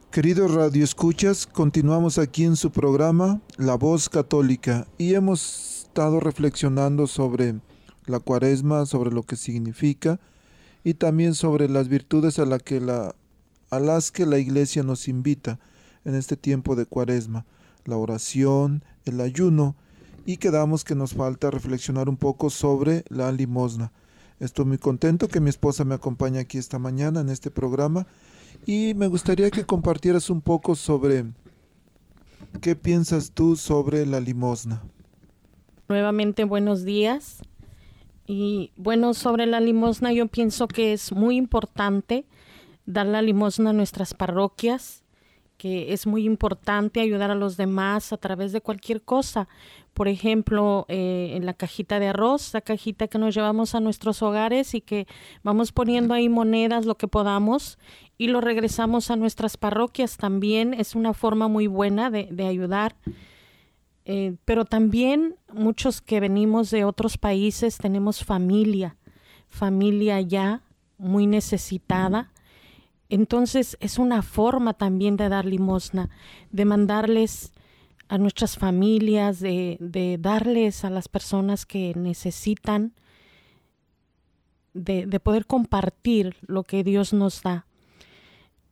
Queridos 0.10 0.52
radioescuchas, 0.52 1.46
continuamos 1.46 2.18
aquí 2.18 2.44
en 2.44 2.56
su 2.56 2.72
programa 2.72 3.42
La 3.58 3.76
Voz 3.76 4.10
Católica 4.10 4.88
y 4.98 5.14
hemos 5.14 5.84
estado 5.84 6.20
reflexionando 6.20 7.06
sobre 7.06 7.60
la 8.08 8.20
cuaresma, 8.20 8.88
sobre 8.88 9.12
lo 9.12 9.22
que 9.22 9.36
significa 9.36 10.20
y 10.84 10.96
también 10.96 11.36
sobre 11.36 11.70
las 11.70 11.88
virtudes 11.88 12.40
a, 12.40 12.48
a 13.70 13.80
las 13.80 14.12
que 14.12 14.26
la 14.26 14.40
iglesia 14.40 14.82
nos 14.82 15.08
invita 15.08 15.60
en 16.04 16.16
este 16.16 16.36
tiempo 16.36 16.76
de 16.76 16.88
cuaresma, 16.88 17.46
la 17.84 17.98
oración, 17.98 18.84
el 19.06 19.22
ayuno 19.22 19.76
y 20.26 20.38
quedamos 20.38 20.84
que 20.84 20.96
nos 20.96 21.14
falta 21.14 21.52
reflexionar 21.52 22.10
un 22.10 22.18
poco 22.18 22.50
sobre 22.50 23.06
la 23.10 23.32
limosna. 23.32 23.92
Estoy 24.40 24.66
muy 24.66 24.78
contento 24.78 25.28
que 25.28 25.40
mi 25.40 25.50
esposa 25.50 25.86
me 25.86 25.96
acompañe 25.96 26.40
aquí 26.40 26.58
esta 26.58 26.80
mañana 26.80 27.22
en 27.22 27.30
este 27.30 27.52
programa 27.52 28.08
y 28.66 28.94
me 28.96 29.08
gustaría 29.08 29.52
que 29.52 29.66
compartieras 29.66 30.30
un 30.30 30.42
poco 30.42 30.76
sobre 30.76 31.26
qué 32.62 32.76
piensas 32.76 33.32
tú 33.32 33.56
sobre 33.56 34.06
la 34.06 34.20
limosna. 34.20 34.82
Nuevamente 35.88 36.44
buenos 36.44 36.84
días. 36.84 37.42
Y 38.28 38.72
bueno, 38.76 39.14
sobre 39.14 39.46
la 39.46 39.60
limosna 39.60 40.12
yo 40.12 40.28
pienso 40.28 40.68
que 40.68 40.94
es 40.94 41.12
muy 41.12 41.38
importante 41.38 42.26
dar 42.88 43.06
la 43.06 43.22
limosna 43.22 43.70
a 43.70 43.74
nuestras 43.74 44.14
parroquias, 44.14 45.04
es 45.66 46.06
muy 46.06 46.26
importante 46.26 47.02
ayudar 47.02 47.32
a 47.32 47.36
los 47.36 47.58
demás 47.58 48.14
a 48.14 48.18
través 48.18 48.52
de 48.52 48.62
cualquier 48.62 49.02
cosa. 49.02 49.48
Por 49.94 50.08
ejemplo, 50.08 50.86
eh, 50.90 51.32
en 51.34 51.46
la 51.46 51.54
cajita 51.54 52.00
de 52.00 52.10
arroz, 52.10 52.54
la 52.54 52.62
cajita 52.62 53.08
que 53.08 53.18
nos 53.18 53.34
llevamos 53.34 53.74
a 53.74 53.80
nuestros 53.80 54.22
hogares 54.22 54.76
y 54.76 54.82
que 54.82 55.08
vamos 55.42 55.72
poniendo 55.72 56.14
ahí 56.14 56.30
monedas, 56.30 56.86
lo 56.86 56.96
que 56.96 57.08
podamos, 57.08 57.80
y 58.18 58.28
lo 58.28 58.42
regresamos 58.42 59.10
a 59.10 59.16
nuestras 59.16 59.58
parroquias 59.58 60.18
también. 60.18 60.74
Es 60.74 60.96
una 60.96 61.14
forma 61.14 61.48
muy 61.48 61.68
buena 61.68 62.10
de, 62.10 62.28
de 62.30 62.46
ayudar. 62.46 62.96
Eh, 64.06 64.36
pero 64.46 64.66
también 64.66 65.36
muchos 65.52 66.00
que 66.00 66.20
venimos 66.20 66.70
de 66.70 66.86
otros 66.86 67.18
países 67.18 67.80
tenemos 67.80 68.24
familia, 68.24 68.98
familia 69.48 70.22
ya 70.22 70.62
muy 71.00 71.26
necesitada. 71.26 72.32
Entonces 73.10 73.78
es 73.80 74.00
una 74.00 74.22
forma 74.22 74.74
también 74.74 75.18
de 75.18 75.30
dar 75.30 75.46
limosna, 75.46 76.10
de 76.52 76.66
mandarles 76.66 77.54
a 78.08 78.18
nuestras 78.18 78.58
familias, 78.58 79.40
de, 79.40 79.78
de 79.80 80.18
darles 80.20 80.86
a 80.86 80.90
las 80.90 81.08
personas 81.08 81.66
que 81.66 81.94
necesitan, 81.96 82.94
de, 84.74 85.06
de 85.06 85.20
poder 85.20 85.46
compartir 85.46 86.36
lo 86.42 86.64
que 86.64 86.84
Dios 86.84 87.14
nos 87.14 87.42
da 87.42 87.66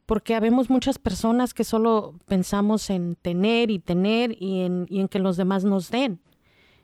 porque 0.06 0.36
habemos 0.36 0.70
muchas 0.70 1.00
personas 1.00 1.54
que 1.54 1.64
solo 1.64 2.16
pensamos 2.26 2.90
en 2.90 3.16
tener 3.16 3.72
y 3.72 3.80
tener 3.80 4.36
y 4.42 4.62
en, 4.62 4.86
y 4.90 5.00
en, 5.00 5.08
que 5.08 5.20
los 5.20 5.38
demás 5.38 5.64
nos 5.64 5.90
den. 5.92 6.20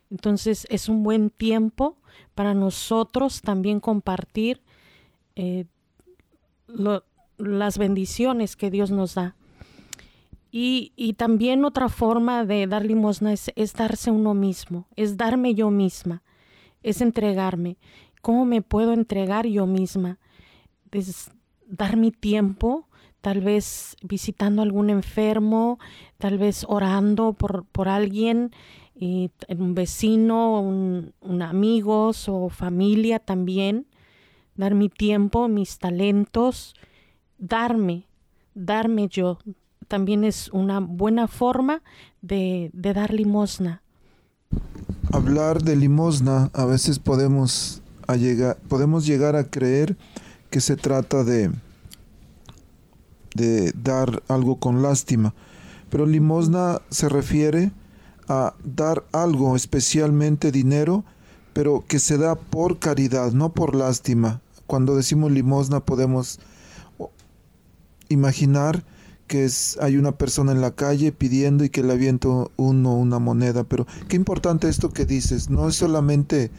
Entonces 0.09 0.65
es 0.69 0.89
un 0.89 1.03
buen 1.03 1.29
tiempo 1.29 1.97
para 2.33 2.53
nosotros 2.53 3.41
también 3.41 3.79
compartir 3.79 4.61
eh, 5.35 5.65
lo, 6.67 7.03
las 7.39 7.77
bendiciones 7.77 8.55
que 8.55 8.69
Dios 8.69 8.91
nos 8.91 9.15
da. 9.15 9.35
Y, 10.51 10.93
y, 10.95 11.13
también 11.13 11.63
otra 11.63 11.89
forma 11.89 12.43
de 12.43 12.65
dar 12.65 12.83
limosna 12.83 13.33
es, 13.33 13.73
darse 13.73 14.09
uno 14.09 14.33
mismo, 14.33 14.87
es 14.95 15.15
darme 15.15 15.53
yo 15.53 15.69
misma, 15.69 16.23
es 16.81 17.01
entregarme. 17.01 17.77
¿Cómo 18.21 18.45
me 18.45 18.63
puedo 18.63 18.93
entregar 18.93 19.45
yo 19.45 19.67
misma? 19.67 20.17
Es 20.91 21.29
dar 21.67 21.97
mi 21.97 22.09
tiempo, 22.11 22.87
tal 23.21 23.41
vez 23.41 23.95
visitando 24.01 24.63
algún 24.63 24.89
enfermo, 24.89 25.77
tal 26.17 26.39
vez 26.39 26.65
orando 26.67 27.33
por, 27.33 27.65
por 27.65 27.87
alguien, 27.87 28.51
un 28.99 29.75
vecino, 29.75 30.59
un, 30.61 31.13
un 31.21 31.41
amigos 31.41 32.27
o 32.27 32.49
familia 32.49 33.19
también, 33.19 33.85
dar 34.55 34.73
mi 34.73 34.89
tiempo, 34.89 35.47
mis 35.47 35.77
talentos, 35.77 36.73
darme, 37.39 38.05
darme 38.53 39.07
yo, 39.07 39.39
también 39.87 40.23
es 40.23 40.49
una 40.49 40.79
buena 40.79 41.27
forma 41.27 41.81
de, 42.21 42.69
de 42.73 42.93
dar 42.93 43.13
limosna. 43.13 43.81
Hablar 45.11 45.63
de 45.63 45.75
limosna, 45.75 46.51
a 46.53 46.65
veces 46.65 46.99
podemos, 46.99 47.81
llegar, 48.17 48.57
podemos 48.67 49.05
llegar 49.05 49.35
a 49.35 49.49
creer 49.49 49.97
que 50.51 50.61
se 50.61 50.75
trata 50.75 51.23
de, 51.23 51.51
de 53.33 53.71
dar 53.71 54.21
algo 54.27 54.59
con 54.59 54.83
lástima. 54.83 55.33
Pero 55.89 56.05
limosna 56.05 56.81
se 56.89 57.09
refiere 57.09 57.71
a 58.27 58.53
dar 58.63 59.03
algo, 59.11 59.55
especialmente 59.55 60.51
dinero, 60.51 61.03
pero 61.53 61.83
que 61.87 61.97
se 61.97 62.17
da 62.17 62.35
por 62.35 62.77
caridad, 62.77 63.31
no 63.31 63.53
por 63.53 63.75
lástima. 63.75 64.41
Cuando 64.67 64.95
decimos 64.95 65.31
limosna 65.31 65.79
podemos 65.79 66.39
imaginar 68.09 68.83
que 69.27 69.45
es, 69.45 69.77
hay 69.79 69.97
una 69.97 70.17
persona 70.17 70.51
en 70.51 70.61
la 70.61 70.71
calle 70.71 71.11
pidiendo 71.11 71.63
y 71.63 71.69
que 71.69 71.83
le 71.83 71.93
aviento 71.93 72.51
uno 72.57 72.95
una 72.95 73.19
moneda, 73.19 73.63
pero 73.63 73.85
qué 74.07 74.15
importante 74.15 74.67
esto 74.67 74.89
que 74.89 75.05
dices, 75.05 75.49
no 75.49 75.69
es 75.69 75.75
solamente, 75.75 76.49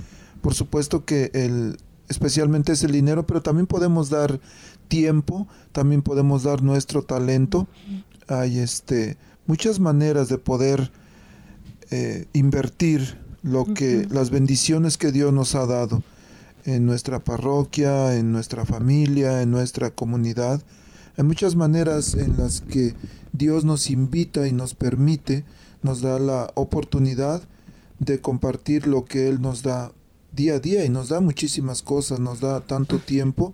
por 0.41 0.55
supuesto 0.55 1.05
que 1.05 1.31
el, 1.35 1.79
especialmente 2.09 2.73
es 2.73 2.85
el 2.85 2.93
dinero, 2.93 3.27
pero 3.27 3.43
también 3.43 3.67
podemos 3.67 4.09
dar 4.09 4.41
tiempo, 4.89 5.49
también 5.73 6.03
podemos 6.03 6.43
dar 6.43 6.63
nuestro 6.63 7.03
talento. 7.03 7.67
Hay 8.29 8.59
este 8.59 9.17
muchas 9.47 9.81
maneras 9.81 10.29
de 10.29 10.39
poder 10.39 10.93
eh, 11.91 12.27
invertir 12.33 13.19
lo 13.43 13.65
que 13.65 14.07
las 14.11 14.31
bendiciones 14.31 14.99
que 14.99 15.13
Dios 15.13 15.33
nos 15.33 15.55
ha 15.55 15.67
dado 15.67 16.03
en 16.65 16.85
nuestra 16.85 17.21
parroquia, 17.21 18.17
en 18.17 18.33
nuestra 18.33 18.65
familia, 18.65 19.43
en 19.43 19.51
nuestra 19.51 19.91
comunidad. 19.91 20.63
Hay 21.21 21.27
muchas 21.27 21.55
maneras 21.55 22.15
en 22.15 22.39
las 22.39 22.63
que 22.63 22.95
Dios 23.35 23.67
nos 23.67 23.91
invita 23.91 24.49
y 24.49 24.53
nos 24.53 24.73
permite, 24.73 25.45
nos 25.83 26.01
da 26.01 26.19
la 26.19 26.51
oportunidad 26.55 27.43
de 27.99 28.23
compartir 28.23 28.87
lo 28.87 29.05
que 29.05 29.29
Él 29.29 29.43
nos 29.43 29.63
da 29.63 29.93
día 30.33 30.55
a 30.55 30.61
día 30.61 30.83
y 30.83 30.89
nos 30.89 31.11
da 31.11 31.21
muchísimas 31.21 31.83
cosas, 31.83 32.21
nos 32.21 32.41
da 32.41 32.63
tanto 32.63 32.99
tiempo, 33.01 33.53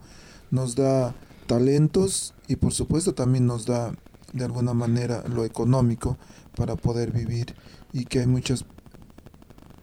nos 0.53 0.77
da 0.77 1.13
talentos 1.49 2.35
y 2.47 2.55
por 2.55 2.73
supuesto 2.73 3.15
también 3.15 3.47
nos 3.47 3.67
da 3.67 3.93
de 4.33 4.45
alguna 4.45 4.73
manera 4.73 5.25
lo 5.27 5.45
económico 5.45 6.19
para 6.55 6.77
poder 6.77 7.11
vivir. 7.11 7.57
Y 7.93 8.05
que 8.05 8.21
hay 8.21 8.29
muchas 8.29 8.65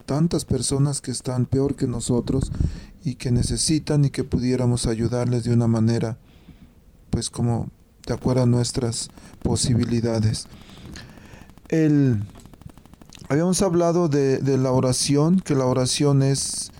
tantas 0.06 0.46
personas 0.46 1.02
que 1.02 1.10
están 1.10 1.44
peor 1.44 1.76
que 1.76 1.86
nosotros 1.86 2.50
y 3.04 3.16
que 3.16 3.30
necesitan 3.30 4.06
y 4.06 4.10
que 4.10 4.24
pudiéramos 4.24 4.86
ayudarles 4.86 5.44
de 5.44 5.52
una 5.52 5.66
manera 5.66 6.16
pues 7.14 7.30
como 7.30 7.70
de 8.06 8.12
acuerdo 8.12 8.42
a 8.42 8.46
nuestras 8.46 9.08
posibilidades. 9.40 10.48
El, 11.68 12.24
habíamos 13.28 13.62
hablado 13.62 14.08
de, 14.08 14.38
de 14.38 14.58
la 14.58 14.72
oración, 14.72 15.38
que 15.38 15.54
la 15.54 15.64
oración 15.64 16.24
es 16.24 16.72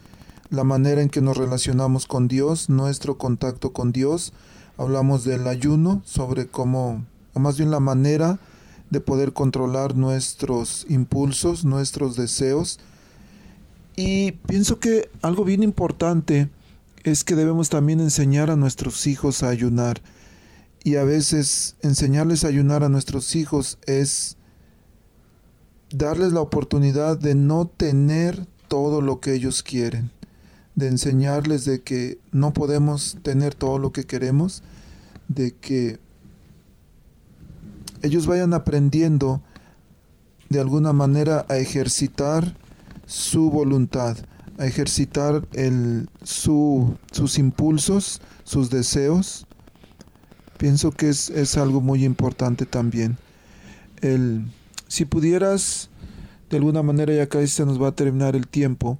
la 0.50 0.64
manera 0.64 1.02
en 1.02 1.08
que 1.08 1.20
nos 1.20 1.36
relacionamos 1.36 2.06
con 2.06 2.26
Dios, 2.26 2.68
nuestro 2.68 3.16
contacto 3.16 3.72
con 3.72 3.92
Dios. 3.92 4.32
Hablamos 4.76 5.22
del 5.22 5.46
ayuno, 5.46 6.02
sobre 6.04 6.48
cómo, 6.48 7.04
o 7.32 7.38
más 7.38 7.56
bien 7.56 7.70
la 7.70 7.78
manera 7.78 8.40
de 8.90 9.00
poder 9.00 9.34
controlar 9.34 9.94
nuestros 9.94 10.84
impulsos, 10.88 11.64
nuestros 11.64 12.16
deseos. 12.16 12.80
Y 13.94 14.32
pienso 14.32 14.80
que 14.80 15.10
algo 15.22 15.44
bien 15.44 15.62
importante 15.62 16.48
es 17.04 17.22
que 17.22 17.36
debemos 17.36 17.68
también 17.68 18.00
enseñar 18.00 18.50
a 18.50 18.56
nuestros 18.56 19.06
hijos 19.06 19.44
a 19.44 19.48
ayunar. 19.50 20.02
Y 20.84 20.96
a 20.96 21.04
veces 21.04 21.74
enseñarles 21.80 22.44
a 22.44 22.48
ayunar 22.48 22.84
a 22.84 22.88
nuestros 22.88 23.34
hijos 23.34 23.78
es 23.86 24.36
darles 25.90 26.32
la 26.32 26.40
oportunidad 26.40 27.18
de 27.18 27.34
no 27.34 27.66
tener 27.66 28.46
todo 28.68 29.00
lo 29.00 29.18
que 29.20 29.34
ellos 29.34 29.62
quieren 29.62 30.10
de 30.74 30.88
enseñarles 30.88 31.64
de 31.64 31.82
que 31.82 32.18
no 32.32 32.52
podemos 32.52 33.16
tener 33.22 33.54
todo 33.54 33.78
lo 33.78 33.92
que 33.92 34.04
queremos, 34.04 34.62
de 35.28 35.54
que 35.54 35.98
ellos 38.02 38.26
vayan 38.26 38.54
aprendiendo 38.54 39.40
de 40.48 40.60
alguna 40.60 40.92
manera 40.92 41.46
a 41.48 41.58
ejercitar 41.58 42.56
su 43.06 43.50
voluntad, 43.50 44.16
a 44.58 44.66
ejercitar 44.66 45.46
el, 45.52 46.08
su, 46.22 46.96
sus 47.12 47.38
impulsos, 47.38 48.20
sus 48.42 48.70
deseos. 48.70 49.46
Pienso 50.58 50.92
que 50.92 51.08
es, 51.08 51.30
es 51.30 51.56
algo 51.56 51.80
muy 51.80 52.04
importante 52.04 52.66
también. 52.66 53.16
El, 54.00 54.46
si 54.88 55.04
pudieras, 55.04 55.90
de 56.50 56.58
alguna 56.58 56.82
manera, 56.82 57.12
ya 57.14 57.28
casi 57.28 57.48
se 57.48 57.66
nos 57.66 57.80
va 57.82 57.88
a 57.88 57.94
terminar 57.94 58.36
el 58.36 58.46
tiempo, 58.46 58.98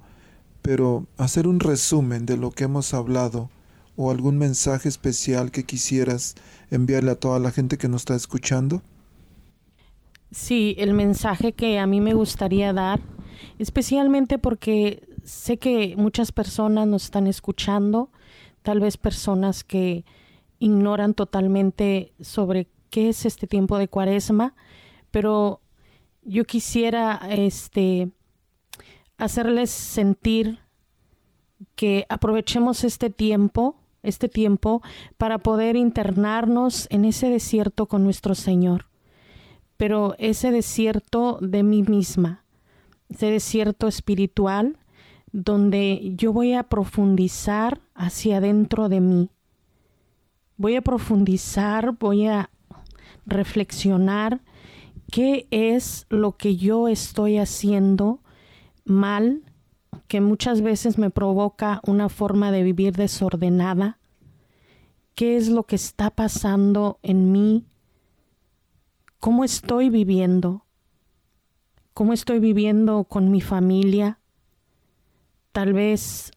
pero 0.61 1.05
hacer 1.17 1.47
un 1.47 1.59
resumen 1.59 2.25
de 2.25 2.37
lo 2.37 2.51
que 2.51 2.63
hemos 2.65 2.93
hablado 2.93 3.49
o 3.95 4.11
algún 4.11 4.37
mensaje 4.37 4.89
especial 4.89 5.51
que 5.51 5.63
quisieras 5.63 6.35
enviarle 6.71 7.11
a 7.11 7.15
toda 7.15 7.39
la 7.39 7.51
gente 7.51 7.77
que 7.77 7.87
nos 7.87 8.01
está 8.01 8.15
escuchando. 8.15 8.81
Sí, 10.31 10.75
el 10.77 10.93
mensaje 10.93 11.53
que 11.53 11.79
a 11.79 11.87
mí 11.87 12.01
me 12.01 12.13
gustaría 12.13 12.73
dar, 12.73 12.99
especialmente 13.57 14.37
porque 14.37 15.07
sé 15.23 15.57
que 15.57 15.95
muchas 15.97 16.31
personas 16.31 16.87
nos 16.87 17.05
están 17.05 17.27
escuchando, 17.27 18.09
tal 18.63 18.79
vez 18.79 18.97
personas 18.97 19.63
que 19.63 20.03
ignoran 20.65 21.13
totalmente 21.13 22.11
sobre 22.19 22.67
qué 22.89 23.09
es 23.09 23.25
este 23.25 23.45
tiempo 23.45 23.77
de 23.77 23.87
cuaresma, 23.87 24.55
pero 25.11 25.61
yo 26.23 26.43
quisiera 26.45 27.21
este 27.29 28.09
hacerles 29.17 29.69
sentir 29.69 30.59
que 31.75 32.05
aprovechemos 32.09 32.83
este 32.83 33.11
tiempo, 33.11 33.75
este 34.01 34.27
tiempo, 34.27 34.81
para 35.17 35.37
poder 35.37 35.75
internarnos 35.75 36.87
en 36.89 37.05
ese 37.05 37.29
desierto 37.29 37.85
con 37.85 38.03
nuestro 38.03 38.33
Señor. 38.33 38.87
Pero 39.77 40.15
ese 40.17 40.51
desierto 40.51 41.37
de 41.41 41.61
mí 41.61 41.83
misma, 41.83 42.43
ese 43.09 43.27
desierto 43.27 43.87
espiritual, 43.87 44.79
donde 45.31 46.13
yo 46.15 46.33
voy 46.33 46.53
a 46.53 46.63
profundizar 46.63 47.81
hacia 47.93 48.37
adentro 48.37 48.89
de 48.89 49.01
mí. 49.01 49.29
Voy 50.57 50.75
a 50.75 50.81
profundizar, 50.81 51.97
voy 51.99 52.27
a 52.27 52.49
reflexionar 53.25 54.41
qué 55.11 55.47
es 55.51 56.05
lo 56.09 56.37
que 56.37 56.55
yo 56.55 56.87
estoy 56.87 57.37
haciendo 57.37 58.21
mal, 58.85 59.43
que 60.07 60.21
muchas 60.21 60.61
veces 60.61 60.97
me 60.97 61.09
provoca 61.09 61.81
una 61.85 62.09
forma 62.09 62.51
de 62.51 62.63
vivir 62.63 62.95
desordenada. 62.95 63.99
¿Qué 65.13 65.37
es 65.37 65.49
lo 65.49 65.63
que 65.63 65.75
está 65.75 66.09
pasando 66.09 66.99
en 67.01 67.31
mí? 67.31 67.65
¿Cómo 69.19 69.43
estoy 69.43 69.89
viviendo? 69.89 70.65
¿Cómo 71.93 72.13
estoy 72.13 72.39
viviendo 72.39 73.05
con 73.05 73.31
mi 73.31 73.41
familia? 73.41 74.19
Tal 75.51 75.73
vez 75.73 76.31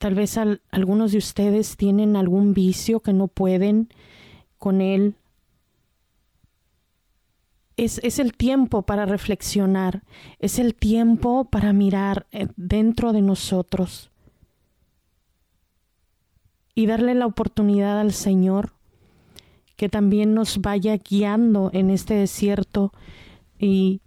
tal 0.00 0.14
vez 0.14 0.38
algunos 0.38 1.12
de 1.12 1.18
ustedes 1.18 1.76
tienen 1.76 2.16
algún 2.16 2.54
vicio 2.54 3.00
que 3.00 3.12
no 3.12 3.28
pueden 3.28 3.90
con 4.56 4.80
él. 4.80 5.14
Es, 7.76 8.18
el 8.18 8.32
tiempo 8.32 8.80
para 8.80 9.04
reflexionar, 9.04 10.02
es 10.38 10.58
el 10.58 10.74
tiempo 10.74 11.44
para 11.44 11.74
mirar 11.74 12.26
eh, 12.32 12.48
dentro 12.56 13.12
de 13.12 13.20
nosotros 13.20 14.10
y 16.74 16.86
darle 16.86 17.14
la 17.14 17.26
oportunidad 17.26 18.00
al 18.00 18.14
Señor 18.14 18.72
que 19.76 19.90
también 19.90 20.32
nos 20.32 20.62
vaya 20.62 20.96
guiando 20.96 21.70
en 21.74 21.90
este 21.90 22.14
desierto 22.14 22.90
y 23.58 24.00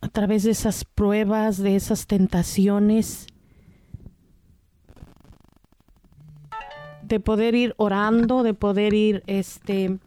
a 0.00 0.08
través 0.08 0.42
de 0.42 0.50
esas 0.50 0.84
pruebas, 0.84 1.58
de 1.58 1.76
esas 1.76 2.08
tentaciones, 2.08 3.28
de 7.06 7.20
poder 7.20 7.54
ir 7.54 7.74
orando, 7.76 8.42
de 8.42 8.54
poder 8.54 8.94
ir 8.94 9.22
este 9.26 9.98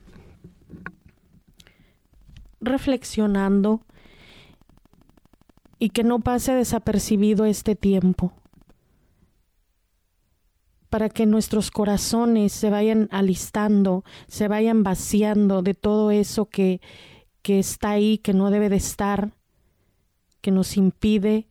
reflexionando 2.60 3.82
y 5.80 5.90
que 5.90 6.04
no 6.04 6.20
pase 6.20 6.54
desapercibido 6.54 7.46
este 7.46 7.76
tiempo, 7.76 8.34
para 10.90 11.10
que 11.10 11.26
nuestros 11.26 11.70
corazones 11.70 12.52
se 12.52 12.70
vayan 12.70 13.10
alistando, 13.12 14.04
se 14.28 14.48
vayan 14.48 14.84
vaciando 14.84 15.62
de 15.62 15.74
todo 15.74 16.12
eso 16.12 16.46
que, 16.46 16.82
que 17.42 17.60
está 17.60 17.92
ahí, 17.92 18.18
que 18.18 18.34
no 18.34 18.50
debe 18.50 18.70
de 18.70 18.78
estar, 18.78 19.32
que 20.42 20.52
nos 20.52 20.78
impide, 20.78 21.48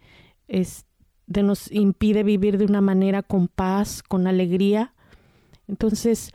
es, 0.49 0.87
de 1.27 1.43
nos 1.43 1.71
impide 1.71 2.23
vivir 2.23 2.59
de 2.59 2.65
una 2.65 2.81
manera 2.81 3.23
con 3.23 3.47
paz, 3.47 4.03
con 4.03 4.27
alegría. 4.27 4.95
Entonces, 5.69 6.33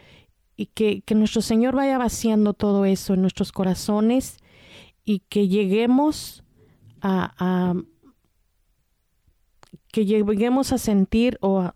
y 0.55 0.67
que, 0.67 1.01
que 1.01 1.15
nuestro 1.15 1.41
Señor 1.41 1.75
vaya 1.75 1.97
vaciando 1.97 2.53
todo 2.53 2.85
eso 2.85 3.13
en 3.13 3.21
nuestros 3.21 3.51
corazones 3.51 4.37
y 5.03 5.19
que 5.19 5.47
lleguemos 5.47 6.43
a, 7.01 7.73
que 9.91 10.05
lleguemos 10.05 10.71
a 10.71 10.77
sentir 10.77 11.37
o 11.41 11.71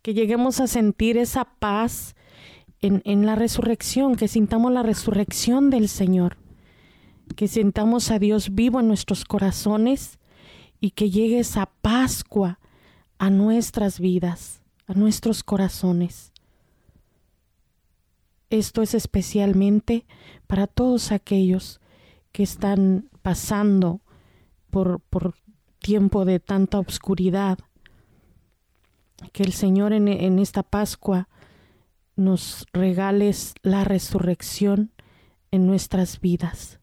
que 0.00 0.14
lleguemos 0.14 0.60
a 0.60 0.66
sentir 0.66 1.18
esa 1.18 1.44
paz 1.44 2.14
en, 2.80 3.02
en, 3.04 3.26
la 3.26 3.34
resurrección, 3.34 4.16
que 4.16 4.28
sintamos 4.28 4.72
la 4.72 4.82
resurrección 4.82 5.70
del 5.70 5.88
Señor, 5.88 6.36
que 7.36 7.48
sintamos 7.48 8.10
a 8.10 8.18
Dios 8.18 8.54
vivo 8.54 8.80
en 8.80 8.88
nuestros 8.88 9.24
corazones 9.24 10.18
y 10.80 10.90
que 10.90 11.10
llegue 11.10 11.38
esa 11.38 11.66
Pascua 11.80 12.58
a 13.18 13.30
nuestras 13.30 14.00
vidas, 14.00 14.60
a 14.86 14.94
nuestros 14.94 15.42
corazones. 15.42 16.32
Esto 18.50 18.82
es 18.82 18.94
especialmente 18.94 20.06
para 20.46 20.66
todos 20.66 21.12
aquellos 21.12 21.80
que 22.32 22.42
están 22.42 23.08
pasando 23.22 24.00
por, 24.70 25.00
por 25.00 25.34
tiempo 25.78 26.24
de 26.24 26.40
tanta 26.40 26.78
obscuridad. 26.78 27.58
Que 29.32 29.42
el 29.42 29.52
Señor 29.52 29.92
en, 29.92 30.38
esta 30.38 30.62
Pascua 30.62 31.28
nos 32.16 32.66
regales 32.72 33.54
la 33.62 33.84
resurrección 33.84 34.92
en 35.50 35.66
nuestras 35.66 36.20
vidas. 36.20 36.80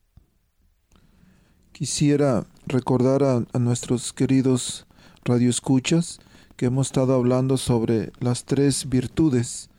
Quisiera 1.71 2.47
recordar 2.65 3.23
a, 3.23 3.45
a 3.53 3.59
nuestros 3.59 4.13
queridos 4.13 4.87
radioescuchas 5.23 6.19
que 6.55 6.67
hemos 6.67 6.87
estado 6.87 7.13
hablando 7.13 7.57
sobre 7.57 8.11
las 8.19 8.45
tres 8.45 8.89
virtudes 8.89 9.69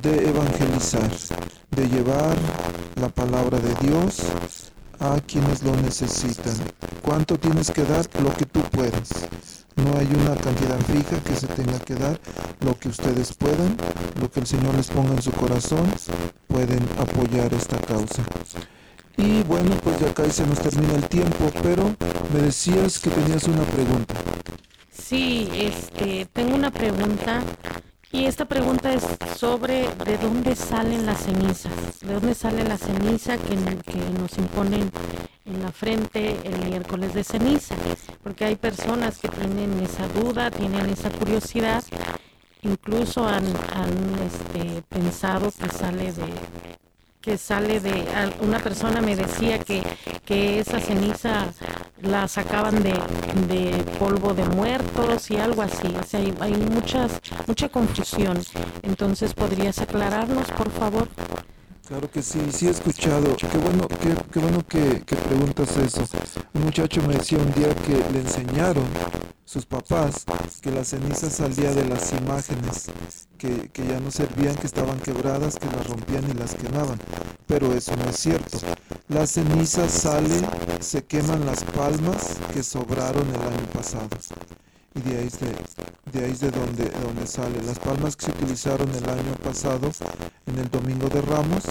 de 0.00 0.28
evangelizar, 0.28 1.10
de 1.72 1.88
llevar 1.88 2.36
la 2.94 3.08
palabra 3.08 3.58
de 3.58 3.74
Dios 3.84 4.22
a 5.00 5.20
quienes 5.26 5.64
lo 5.64 5.74
necesitan. 5.82 6.54
¿Cuánto 7.02 7.40
tienes 7.40 7.72
que 7.72 7.82
dar? 7.82 8.08
Lo 8.22 8.32
que 8.32 8.46
tú 8.46 8.60
puedas. 8.70 9.63
No 9.76 9.98
hay 9.98 10.06
una 10.06 10.36
cantidad 10.36 10.78
fija 10.80 11.20
que 11.22 11.34
se 11.34 11.46
tenga 11.48 11.78
que 11.80 11.94
dar. 11.94 12.20
Lo 12.60 12.78
que 12.78 12.88
ustedes 12.88 13.32
puedan, 13.34 13.76
lo 14.20 14.30
que 14.30 14.40
el 14.40 14.46
Señor 14.46 14.74
les 14.74 14.88
ponga 14.88 15.12
en 15.14 15.22
su 15.22 15.32
corazón, 15.32 15.92
pueden 16.48 16.80
apoyar 16.98 17.52
esta 17.52 17.78
causa. 17.80 18.22
Y 19.16 19.42
bueno, 19.44 19.70
pues 19.82 19.98
ya 20.00 20.10
acá 20.10 20.28
se 20.30 20.46
nos 20.46 20.60
termina 20.60 20.94
el 20.94 21.08
tiempo, 21.08 21.50
pero 21.62 21.94
me 22.32 22.42
decías 22.42 22.98
que 22.98 23.10
tenías 23.10 23.44
una 23.44 23.62
pregunta. 23.64 24.14
Sí, 24.90 25.48
este, 25.52 26.26
tengo 26.32 26.54
una 26.54 26.70
pregunta 26.70 27.42
y 28.14 28.26
esta 28.26 28.44
pregunta 28.44 28.94
es 28.94 29.04
sobre 29.36 29.88
de 30.06 30.16
dónde 30.18 30.54
salen 30.54 31.04
las 31.04 31.24
cenizas, 31.24 31.98
de 31.98 32.14
dónde 32.14 32.34
sale 32.36 32.62
la 32.62 32.78
ceniza 32.78 33.36
que, 33.38 33.56
nos 33.56 34.38
imponen 34.38 34.88
en 35.44 35.60
la 35.60 35.72
frente 35.72 36.38
el 36.44 36.64
miércoles 36.68 37.12
de 37.12 37.24
ceniza, 37.24 37.74
porque 38.22 38.44
hay 38.44 38.54
personas 38.54 39.18
que 39.18 39.28
tienen 39.28 39.80
esa 39.80 40.06
duda, 40.08 40.52
tienen 40.52 40.88
esa 40.90 41.10
curiosidad, 41.10 41.82
incluso 42.62 43.26
han, 43.26 43.44
este, 43.44 44.82
pensado 44.88 45.50
que 45.50 45.68
sale 45.70 46.12
de 46.12 46.22
que 47.24 47.38
sale 47.38 47.80
de 47.80 48.04
una 48.42 48.58
persona 48.58 49.00
me 49.00 49.16
decía 49.16 49.58
que, 49.58 49.82
que 50.26 50.58
esa 50.60 50.78
ceniza 50.78 51.46
la 52.02 52.28
sacaban 52.28 52.82
de, 52.82 52.92
de, 53.48 53.82
polvo 53.98 54.34
de 54.34 54.44
muertos 54.44 55.30
y 55.30 55.36
algo 55.36 55.62
así. 55.62 55.88
O 55.98 56.02
sea, 56.02 56.20
hay, 56.20 56.34
hay 56.40 56.52
muchas, 56.52 57.20
mucha 57.46 57.70
confusión. 57.70 58.42
Entonces, 58.82 59.32
¿podrías 59.32 59.78
aclararnos, 59.78 60.50
por 60.50 60.70
favor? 60.70 61.08
Claro 61.88 62.10
que 62.10 62.20
sí, 62.20 62.40
sí 62.50 62.66
he 62.66 62.70
escuchado. 62.70 63.34
Qué 63.36 63.58
bueno, 63.58 63.88
qué, 63.88 64.14
qué 64.30 64.38
bueno 64.40 64.62
que, 64.66 65.02
que, 65.06 65.16
preguntas 65.16 65.76
eso. 65.78 66.04
Un 66.52 66.64
muchacho 66.64 67.02
me 67.06 67.14
decía 67.14 67.38
un 67.38 67.52
día 67.54 67.74
que 67.74 67.96
le 68.12 68.20
enseñaron 68.20 68.84
sus 69.44 69.66
papás 69.66 70.24
que 70.60 70.70
la 70.70 70.84
ceniza 70.84 71.30
salía 71.30 71.72
de 71.72 71.84
las 71.84 72.12
imágenes, 72.12 72.90
que, 73.38 73.68
que 73.70 73.86
ya 73.86 74.00
no 74.00 74.10
servían, 74.10 74.56
que 74.56 74.66
estaban 74.66 74.98
quebradas, 75.00 75.56
que 75.56 75.66
las 75.66 75.86
rompían 75.86 76.28
y 76.30 76.34
las 76.34 76.54
quemaban. 76.54 76.98
Pero 77.46 77.72
eso 77.72 77.94
no 77.96 78.08
es 78.10 78.16
cierto. 78.16 78.58
La 79.08 79.26
ceniza 79.26 79.88
sale, 79.88 80.40
se 80.80 81.04
queman 81.04 81.44
las 81.44 81.62
palmas 81.64 82.36
que 82.52 82.62
sobraron 82.62 83.28
el 83.28 83.40
año 83.40 83.66
pasado 83.72 84.08
y 84.94 85.00
de 85.00 85.18
ahí 85.18 85.26
es 85.26 85.38
de, 86.14 86.24
ahí 86.24 86.32
es 86.32 86.40
de 86.40 86.50
donde, 86.50 86.90
donde 87.02 87.26
sale. 87.26 87.60
Las 87.62 87.78
palmas 87.78 88.16
que 88.16 88.26
se 88.26 88.30
utilizaron 88.32 88.88
el 88.90 89.08
año 89.08 89.34
pasado 89.42 89.90
en 90.46 90.58
el 90.58 90.70
Domingo 90.70 91.08
de 91.08 91.20
Ramos 91.22 91.64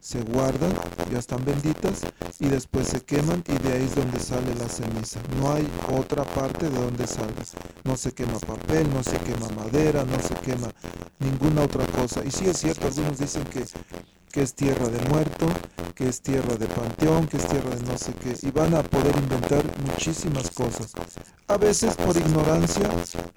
se 0.00 0.20
guardan, 0.22 0.72
ya 1.10 1.18
están 1.18 1.44
benditas 1.44 2.02
y 2.38 2.46
después 2.48 2.88
se 2.88 3.00
queman 3.00 3.42
y 3.48 3.58
de 3.66 3.72
ahí 3.72 3.84
es 3.84 3.94
donde 3.94 4.20
sale 4.20 4.54
la 4.54 4.68
ceniza. 4.68 5.20
No 5.40 5.52
hay 5.52 5.66
otra 5.98 6.24
parte 6.24 6.68
de 6.68 6.78
donde 6.78 7.06
sale. 7.06 7.32
No 7.84 7.96
se 7.96 8.12
quema 8.12 8.38
papel, 8.38 8.88
no 8.92 9.02
se 9.02 9.18
quema 9.18 9.48
madera, 9.56 10.04
no 10.04 10.20
se 10.20 10.34
quema 10.34 10.68
ninguna 11.18 11.62
otra 11.62 11.86
cosa. 11.86 12.22
Y 12.24 12.30
sí 12.30 12.46
es 12.46 12.58
cierto, 12.58 12.86
algunos 12.86 13.18
dicen 13.18 13.44
que 13.44 13.64
que 14.36 14.42
es 14.42 14.52
tierra 14.52 14.86
de 14.88 15.00
muerto, 15.08 15.46
que 15.94 16.10
es 16.10 16.20
tierra 16.20 16.56
de 16.56 16.66
panteón, 16.66 17.26
que 17.26 17.38
es 17.38 17.48
tierra 17.48 17.70
de 17.70 17.82
no 17.84 17.96
sé 17.96 18.12
qué, 18.22 18.36
y 18.46 18.50
van 18.50 18.74
a 18.74 18.82
poder 18.82 19.16
inventar 19.16 19.64
muchísimas 19.86 20.50
cosas. 20.50 20.92
A 21.48 21.56
veces 21.56 21.96
por 21.96 22.14
ignorancia, 22.14 22.90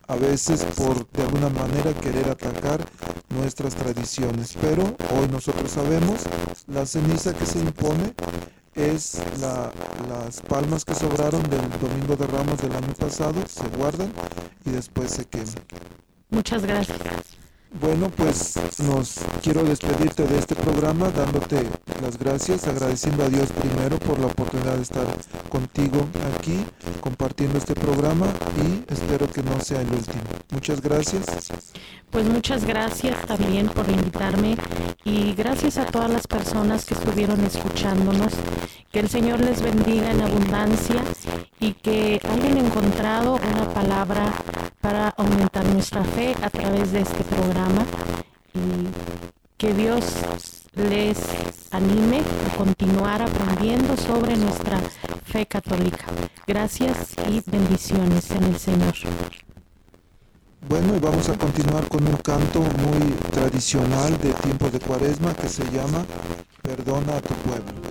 a 0.10 0.16
veces 0.18 0.49
por 0.58 1.08
de 1.12 1.24
alguna 1.24 1.50
manera 1.50 1.94
querer 1.94 2.28
atacar 2.30 2.84
nuestras 3.30 3.76
tradiciones, 3.76 4.58
pero 4.60 4.84
hoy 4.84 5.28
nosotros 5.32 5.72
sabemos 5.72 6.22
la 6.68 6.86
ceniza 6.86 7.36
que 7.36 7.46
se 7.46 7.60
impone 7.60 8.16
es 8.74 9.20
la, 9.40 9.72
las 10.08 10.42
palmas 10.42 10.86
que 10.86 10.96
sobraron 10.96 11.44
del 11.50 11.70
Domingo 11.80 12.16
de 12.16 12.26
Ramos 12.28 12.60
del 12.62 12.72
año 12.72 12.94
pasado, 12.98 13.44
se 13.48 13.68
guardan 13.78 14.12
y 14.66 14.72
después 14.72 15.12
se 15.12 15.26
queman. 15.26 15.54
Muchas 16.30 16.64
gracias. 16.64 17.39
Bueno, 17.72 18.10
pues 18.10 18.56
nos 18.80 19.20
quiero 19.44 19.64
despedirte 19.64 20.24
de 20.24 20.40
este 20.40 20.56
programa 20.56 21.12
dándote 21.12 21.68
las 22.02 22.18
gracias, 22.18 22.68
agradeciendo 22.68 23.24
a 23.24 23.30
Dios 23.30 23.50
primero 23.52 24.00
por 24.00 24.20
la 24.20 24.26
oportunidad 24.26 24.76
de 24.76 24.82
estar 24.82 25.06
contigo 25.50 26.08
aquí 26.36 26.66
compartiendo 27.00 27.60
este 27.60 27.76
programa 27.76 28.26
y 28.58 28.92
espero 28.92 29.28
que 29.28 29.44
no 29.44 29.60
sea 29.62 29.82
el 29.82 29.92
último. 29.92 30.24
Muchas 30.50 30.82
gracias. 30.82 31.26
Pues 32.10 32.26
muchas 32.26 32.66
gracias 32.66 33.24
también 33.28 33.68
por 33.68 33.88
invitarme 33.88 34.58
y 35.06 35.36
gracias 35.36 35.78
a 35.78 35.86
todas 35.86 36.10
las 36.10 36.26
personas 36.26 36.86
que 36.86 36.96
estuvieron 36.96 37.40
escuchándonos. 37.46 38.34
Que 38.92 39.02
el 39.02 39.10
Señor 39.10 39.40
les 39.42 39.62
bendiga 39.62 40.10
en 40.10 40.22
abundancia 40.22 41.04
y 41.60 41.74
que 41.74 42.20
hayan 42.24 42.58
encontrado 42.58 43.36
una 43.36 43.72
palabra 43.72 44.34
para 44.82 45.10
aumentar 45.10 45.66
nuestra 45.66 46.04
fe 46.04 46.36
a 46.42 46.50
través 46.50 46.92
de 46.92 47.02
este 47.02 47.24
programa 47.26 47.59
y 48.54 48.88
que 49.58 49.74
Dios 49.74 50.04
les 50.76 51.18
anime 51.72 52.20
a 52.20 52.56
continuar 52.56 53.22
aprendiendo 53.22 53.98
sobre 53.98 54.38
nuestra 54.38 54.80
fe 55.26 55.46
católica. 55.46 56.06
Gracias 56.48 57.16
y 57.28 57.42
bendiciones 57.50 58.32
en 58.32 58.44
el 58.44 58.58
Señor. 58.58 58.94
Bueno, 60.68 61.00
vamos 61.02 61.28
a 61.30 61.38
continuar 61.38 61.88
con 61.90 62.08
un 62.08 62.18
canto 62.18 62.62
muy 62.62 63.12
tradicional 63.32 64.18
de 64.20 64.34
tiempos 64.34 64.72
de 64.72 64.80
cuaresma 64.80 65.34
que 65.34 65.50
se 65.50 65.64
llama 65.72 66.06
Perdona 66.62 67.18
a 67.18 67.22
tu 67.22 67.34
pueblo. 67.36 67.89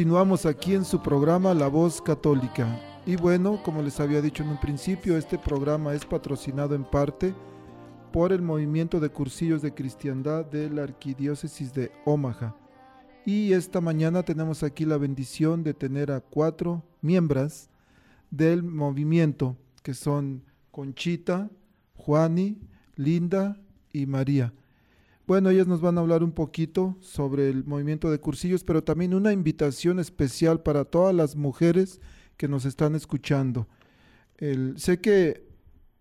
Continuamos 0.00 0.46
aquí 0.46 0.74
en 0.74 0.86
su 0.86 1.02
programa 1.02 1.52
La 1.52 1.68
Voz 1.68 2.00
Católica. 2.00 2.80
Y 3.04 3.16
bueno, 3.16 3.62
como 3.62 3.82
les 3.82 4.00
había 4.00 4.22
dicho 4.22 4.42
en 4.42 4.48
un 4.48 4.58
principio, 4.58 5.18
este 5.18 5.38
programa 5.38 5.92
es 5.92 6.06
patrocinado 6.06 6.74
en 6.74 6.84
parte 6.84 7.34
por 8.10 8.32
el 8.32 8.40
movimiento 8.40 8.98
de 8.98 9.10
cursillos 9.10 9.60
de 9.60 9.74
cristiandad 9.74 10.46
de 10.46 10.70
la 10.70 10.84
Arquidiócesis 10.84 11.74
de 11.74 11.92
Omaha. 12.06 12.56
Y 13.26 13.52
esta 13.52 13.82
mañana 13.82 14.22
tenemos 14.22 14.62
aquí 14.62 14.86
la 14.86 14.96
bendición 14.96 15.62
de 15.62 15.74
tener 15.74 16.10
a 16.10 16.22
cuatro 16.22 16.82
miembros 17.02 17.68
del 18.30 18.62
movimiento, 18.62 19.58
que 19.82 19.92
son 19.92 20.44
Conchita, 20.70 21.50
Juani, 21.94 22.56
Linda 22.96 23.60
y 23.92 24.06
María. 24.06 24.54
Bueno, 25.30 25.50
ellas 25.50 25.68
nos 25.68 25.80
van 25.80 25.96
a 25.96 26.00
hablar 26.00 26.24
un 26.24 26.32
poquito 26.32 26.96
sobre 26.98 27.50
el 27.50 27.64
movimiento 27.64 28.10
de 28.10 28.18
cursillos, 28.18 28.64
pero 28.64 28.82
también 28.82 29.14
una 29.14 29.32
invitación 29.32 30.00
especial 30.00 30.60
para 30.60 30.84
todas 30.84 31.14
las 31.14 31.36
mujeres 31.36 32.00
que 32.36 32.48
nos 32.48 32.64
están 32.64 32.96
escuchando. 32.96 33.68
sé 34.74 35.00
que 35.00 35.46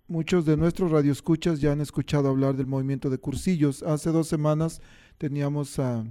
muchos 0.07 0.47
de 0.47 0.57
nuestros 0.57 0.89
radioescuchas 0.89 1.61
ya 1.61 1.73
han 1.73 1.80
escuchado 1.80 2.27
hablar 2.27 2.57
del 2.57 2.65
movimiento 2.65 3.11
de 3.11 3.19
cursillos. 3.19 3.84
Hace 3.84 4.09
dos 4.09 4.27
semanas 4.27 4.82
teníamos 5.19 5.77
a, 5.77 6.03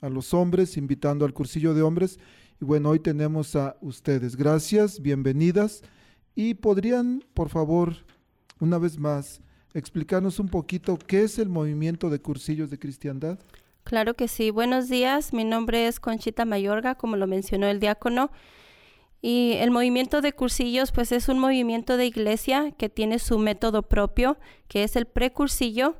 a 0.00 0.08
los 0.08 0.32
hombres 0.32 0.78
invitando 0.78 1.26
al 1.26 1.34
cursillo 1.34 1.74
de 1.74 1.82
hombres 1.82 2.18
y 2.58 2.64
bueno, 2.64 2.88
hoy 2.88 3.00
tenemos 3.00 3.54
a 3.54 3.76
ustedes. 3.82 4.34
Gracias, 4.34 5.02
bienvenidas 5.02 5.82
y 6.34 6.54
podrían, 6.54 7.22
por 7.34 7.50
favor, 7.50 7.96
una 8.60 8.78
vez 8.78 8.98
más, 8.98 9.42
explicarnos 9.74 10.38
un 10.38 10.48
poquito 10.48 10.98
qué 10.98 11.24
es 11.24 11.38
el 11.38 11.48
movimiento 11.48 12.10
de 12.10 12.20
cursillos 12.20 12.70
de 12.70 12.78
cristiandad? 12.78 13.38
Claro 13.84 14.14
que 14.14 14.28
sí. 14.28 14.50
Buenos 14.50 14.88
días. 14.88 15.32
Mi 15.32 15.44
nombre 15.44 15.86
es 15.86 15.98
Conchita 15.98 16.44
Mayorga, 16.44 16.94
como 16.94 17.16
lo 17.16 17.26
mencionó 17.26 17.66
el 17.66 17.80
diácono. 17.80 18.30
Y 19.20 19.52
el 19.58 19.70
movimiento 19.70 20.20
de 20.20 20.32
cursillos, 20.32 20.92
pues 20.92 21.12
es 21.12 21.28
un 21.28 21.38
movimiento 21.38 21.96
de 21.96 22.06
iglesia 22.06 22.72
que 22.72 22.88
tiene 22.88 23.18
su 23.18 23.38
método 23.38 23.82
propio, 23.82 24.36
que 24.68 24.82
es 24.82 24.96
el 24.96 25.06
precursillo, 25.06 25.96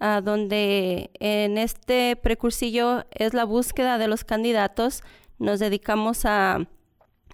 uh, 0.00 0.22
donde 0.22 1.10
en 1.20 1.58
este 1.58 2.16
precursillo 2.16 3.04
es 3.10 3.34
la 3.34 3.44
búsqueda 3.44 3.98
de 3.98 4.08
los 4.08 4.24
candidatos. 4.24 5.02
Nos 5.38 5.58
dedicamos 5.58 6.24
a 6.24 6.66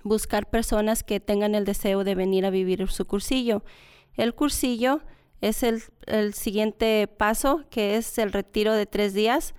buscar 0.02 0.50
personas 0.50 1.02
que 1.04 1.20
tengan 1.20 1.54
el 1.54 1.64
deseo 1.64 2.02
de 2.02 2.14
venir 2.14 2.44
a 2.44 2.50
vivir 2.50 2.88
su 2.88 3.04
cursillo. 3.04 3.62
El 4.16 4.34
cursillo 4.34 5.02
es 5.40 5.62
el, 5.62 6.34
siguiente 6.34 7.06
paso, 7.06 7.64
que 7.70 7.96
es 7.96 8.18
el 8.18 8.32
retiro 8.32 8.72
de 8.72 8.86
tres 8.86 9.14
días. 9.14 9.54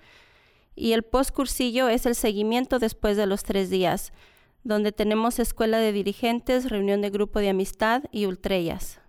Y 0.75 0.93
el 0.93 1.03
postcursillo 1.03 1.89
es 1.89 2.05
el 2.05 2.15
seguimiento 2.15 2.79
después 2.79 3.17
de 3.17 3.25
los 3.25 3.43
tres 3.43 3.69
días, 3.69 4.13
donde 4.63 4.91
tenemos 4.91 5.39
escuela 5.39 5.77
de 5.79 5.91
dirigentes, 5.91 6.69
reunión 6.69 7.01
de 7.01 7.09
grupo 7.09 7.39
de 7.39 7.49
amistad 7.49 8.03
y 8.11 8.25
ultrellas. 8.25 8.99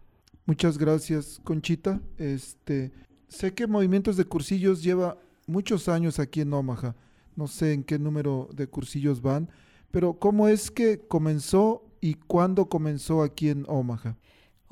Muchas 0.47 0.79
gracias, 0.79 1.41
Conchita. 1.45 2.01
Este, 2.19 2.93
sé 3.29 3.55
que 3.55 3.67
Movimientos 3.67 4.17
de 4.17 4.25
Cursillos 4.25 4.83
lleva 4.83 5.19
muchos 5.47 5.89
años 5.89 6.19
aquí 6.19 6.41
en 6.41 6.53
Omaha. 6.53 6.97
No 7.37 7.47
sé 7.47 7.73
en 7.73 7.85
qué 7.85 7.99
número 7.99 8.49
de 8.53 8.67
cursillos 8.67 9.23
van, 9.23 9.49
pero 9.91 10.15
¿cómo 10.15 10.49
es 10.49 10.71
que 10.71 10.99
comenzó 10.99 11.85
y 12.01 12.15
cuándo 12.15 12.69
comenzó 12.69 13.23
aquí 13.23 13.49
en 13.49 13.65
Omaha? 13.69 14.17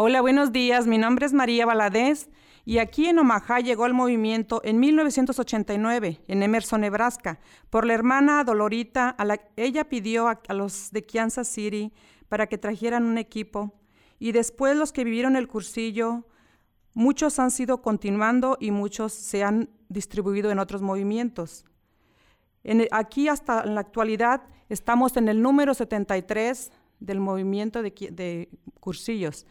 Hola, 0.01 0.20
buenos 0.20 0.53
días. 0.53 0.86
Mi 0.86 0.96
nombre 0.96 1.26
es 1.26 1.32
María 1.32 1.66
Valadez 1.66 2.28
y 2.64 2.78
aquí 2.78 3.07
en 3.07 3.18
Omaha 3.18 3.59
llegó 3.59 3.84
el 3.84 3.94
movimiento 3.94 4.61
en 4.62 4.78
1989 4.78 6.20
en 6.28 6.42
Emerson, 6.44 6.82
Nebraska, 6.82 7.40
por 7.68 7.84
la 7.84 7.94
hermana 7.94 8.44
Dolorita. 8.44 9.09
A 9.09 9.24
la, 9.24 9.40
ella 9.57 9.88
pidió 9.88 10.28
a, 10.28 10.40
los 10.55 10.92
de 10.92 11.05
Kansas 11.05 11.49
City 11.49 11.92
para 12.28 12.46
que 12.46 12.59
trajeran 12.59 13.07
un 13.07 13.18
equipo 13.18 13.74
y 14.20 14.30
después 14.30 14.76
los 14.76 14.92
que 14.92 15.03
vivieron 15.03 15.34
el 15.34 15.49
cursillo, 15.49 16.28
muchos 16.94 17.40
han 17.40 17.51
sido 17.51 17.82
continuando 17.82 18.57
y 18.61 18.70
muchos 18.70 19.12
se 19.12 19.42
han 19.42 19.68
distribuido 19.88 20.53
en 20.53 20.61
otros 20.61 20.80
movimientos. 20.80 21.64
aquí 22.92 23.26
hasta 23.26 23.62
en 23.64 23.74
la 23.74 23.80
actualidad 23.80 24.42
estamos 24.68 25.16
en 25.16 25.28
el 25.28 25.42
número 25.42 25.74
73 25.74 26.70
del 27.01 27.18
movimiento 27.18 27.82
de, 27.82 27.90
de 28.12 28.49
cursillos 28.78 29.44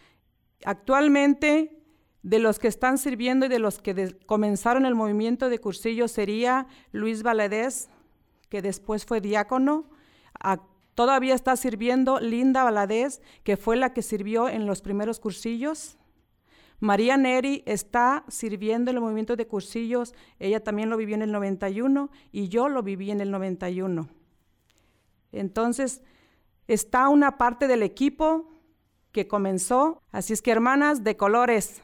Actualmente, 0.66 1.78
de 2.24 2.40
los 2.40 2.60
que 2.60 2.68
están 2.68 2.98
sirviendo 2.98 3.46
y 3.46 3.50
de 3.50 3.60
los 3.60 3.80
que 3.80 4.18
comenzaron 4.26 4.86
el 4.86 4.96
movimiento 4.96 5.50
de 5.50 5.60
cursillo 5.60 6.08
sería 6.08 6.68
Luis 6.92 7.24
Valadez, 7.24 7.90
que 8.50 8.62
después 8.62 9.06
fue 9.06 9.22
diácono. 9.22 9.90
todavía 10.94 11.36
está 11.36 11.56
sirviendo 11.56 12.20
Linda 12.20 12.64
Valadez, 12.64 13.22
que 13.44 13.56
fue 13.56 13.78
la 13.78 13.94
que 13.94 14.02
sirvió 14.02 14.50
en 14.50 14.66
los 14.66 14.82
primeros 14.82 15.20
cursillos. 15.20 15.98
María 16.80 17.18
Neri 17.18 17.64
está 17.66 18.24
sirviendo 18.28 18.92
en 18.92 18.98
el 18.98 19.02
movimiento 19.02 19.36
de 19.36 19.48
cursillos. 19.48 20.14
Ella 20.38 20.64
también 20.64 20.90
lo 20.90 20.98
vivió 20.98 21.16
en 21.16 21.22
el 21.22 21.32
91 21.32 22.10
y 22.32 22.50
yo 22.50 22.68
lo 22.68 22.84
viví 22.84 23.10
en 23.10 23.22
el 23.22 23.32
91. 23.32 24.10
Entonces, 25.32 26.04
está 26.68 27.10
una 27.10 27.38
parte 27.38 27.68
del 27.68 27.84
equipo 27.84 28.50
que 29.18 29.28
comenzó. 29.28 30.04
Así 30.12 30.32
es 30.32 30.44
que 30.44 30.52
hermanas 30.52 31.04
de 31.04 31.18
colores. 31.18 31.82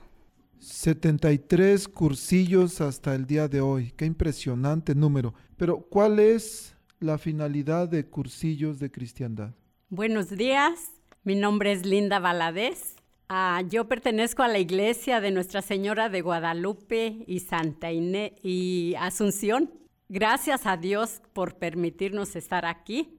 73 0.59 1.87
cursillos 1.87 2.79
hasta 2.79 3.15
el 3.15 3.25
día 3.25 3.47
de 3.47 3.59
hoy. 3.59 3.91
Qué 3.97 4.05
impresionante 4.05 4.93
número. 4.93 5.33
Pero 5.57 5.79
¿cuál 5.79 6.19
es 6.19 6.75
la 6.99 7.17
finalidad 7.17 7.89
de 7.89 8.05
cursillos 8.05 8.77
de 8.77 8.91
cristiandad? 8.91 9.49
Buenos 9.89 10.29
días. 10.29 10.91
Mi 11.23 11.33
nombre 11.33 11.71
es 11.71 11.87
Linda 11.87 12.19
Valadez. 12.19 12.97
Ah, 13.29 13.63
yo 13.67 13.87
pertenezco 13.87 14.43
a 14.43 14.47
la 14.47 14.59
iglesia 14.59 15.19
de 15.19 15.31
Nuestra 15.31 15.63
Señora 15.63 16.09
de 16.09 16.21
Guadalupe 16.21 17.23
y 17.25 17.39
Santa 17.39 17.91
Inés 17.91 18.33
y 18.43 18.93
Asunción. 18.99 19.71
Gracias 20.07 20.67
a 20.67 20.77
Dios 20.77 21.19
por 21.33 21.55
permitirnos 21.55 22.35
estar 22.35 22.67
aquí 22.67 23.17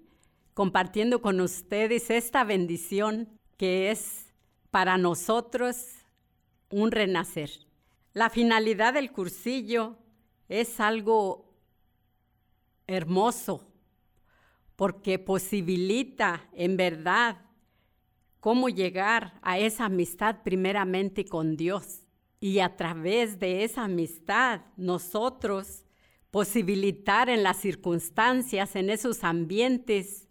compartiendo 0.54 1.20
con 1.20 1.40
ustedes 1.40 2.10
esta 2.10 2.44
bendición 2.44 3.28
que 3.57 3.90
es 3.90 4.26
para 4.70 4.98
nosotros 4.98 5.76
un 6.70 6.90
renacer. 6.90 7.50
La 8.12 8.30
finalidad 8.30 8.94
del 8.94 9.12
cursillo 9.12 9.96
es 10.48 10.80
algo 10.80 11.52
hermoso 12.86 13.66
porque 14.76 15.18
posibilita 15.18 16.48
en 16.52 16.76
verdad 16.76 17.42
cómo 18.40 18.68
llegar 18.68 19.38
a 19.42 19.59
esa 19.59 19.86
amistad 19.86 20.42
primeramente 20.42 21.24
con 21.24 21.57
Dios 21.57 22.00
y 22.40 22.59
a 22.59 22.76
través 22.76 23.38
de 23.38 23.64
esa 23.64 23.84
amistad 23.84 24.62
nosotros 24.76 25.84
posibilitar 26.30 27.30
en 27.30 27.42
las 27.42 27.59
circunstancias, 27.59 28.76
en 28.76 28.90
esos 28.90 29.24
ambientes, 29.24 30.24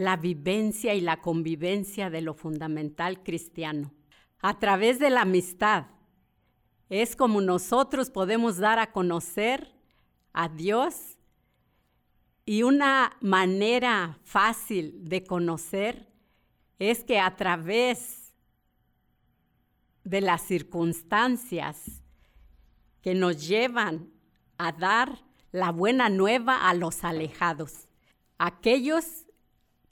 la 0.00 0.16
vivencia 0.16 0.94
y 0.94 1.02
la 1.02 1.20
convivencia 1.20 2.08
de 2.08 2.22
lo 2.22 2.32
fundamental 2.32 3.22
cristiano. 3.22 3.92
A 4.40 4.58
través 4.58 4.98
de 4.98 5.10
la 5.10 5.22
amistad 5.22 5.88
es 6.88 7.14
como 7.14 7.42
nosotros 7.42 8.08
podemos 8.08 8.56
dar 8.56 8.78
a 8.78 8.92
conocer 8.92 9.74
a 10.32 10.48
Dios 10.48 11.18
y 12.46 12.62
una 12.62 13.16
manera 13.20 14.18
fácil 14.24 15.04
de 15.04 15.22
conocer 15.22 16.10
es 16.78 17.04
que 17.04 17.20
a 17.20 17.36
través 17.36 18.32
de 20.02 20.22
las 20.22 20.40
circunstancias 20.40 22.02
que 23.02 23.14
nos 23.14 23.46
llevan 23.46 24.10
a 24.56 24.72
dar 24.72 25.22
la 25.52 25.70
buena 25.70 26.08
nueva 26.08 26.68
a 26.68 26.72
los 26.72 27.04
alejados, 27.04 27.86
aquellos 28.38 29.26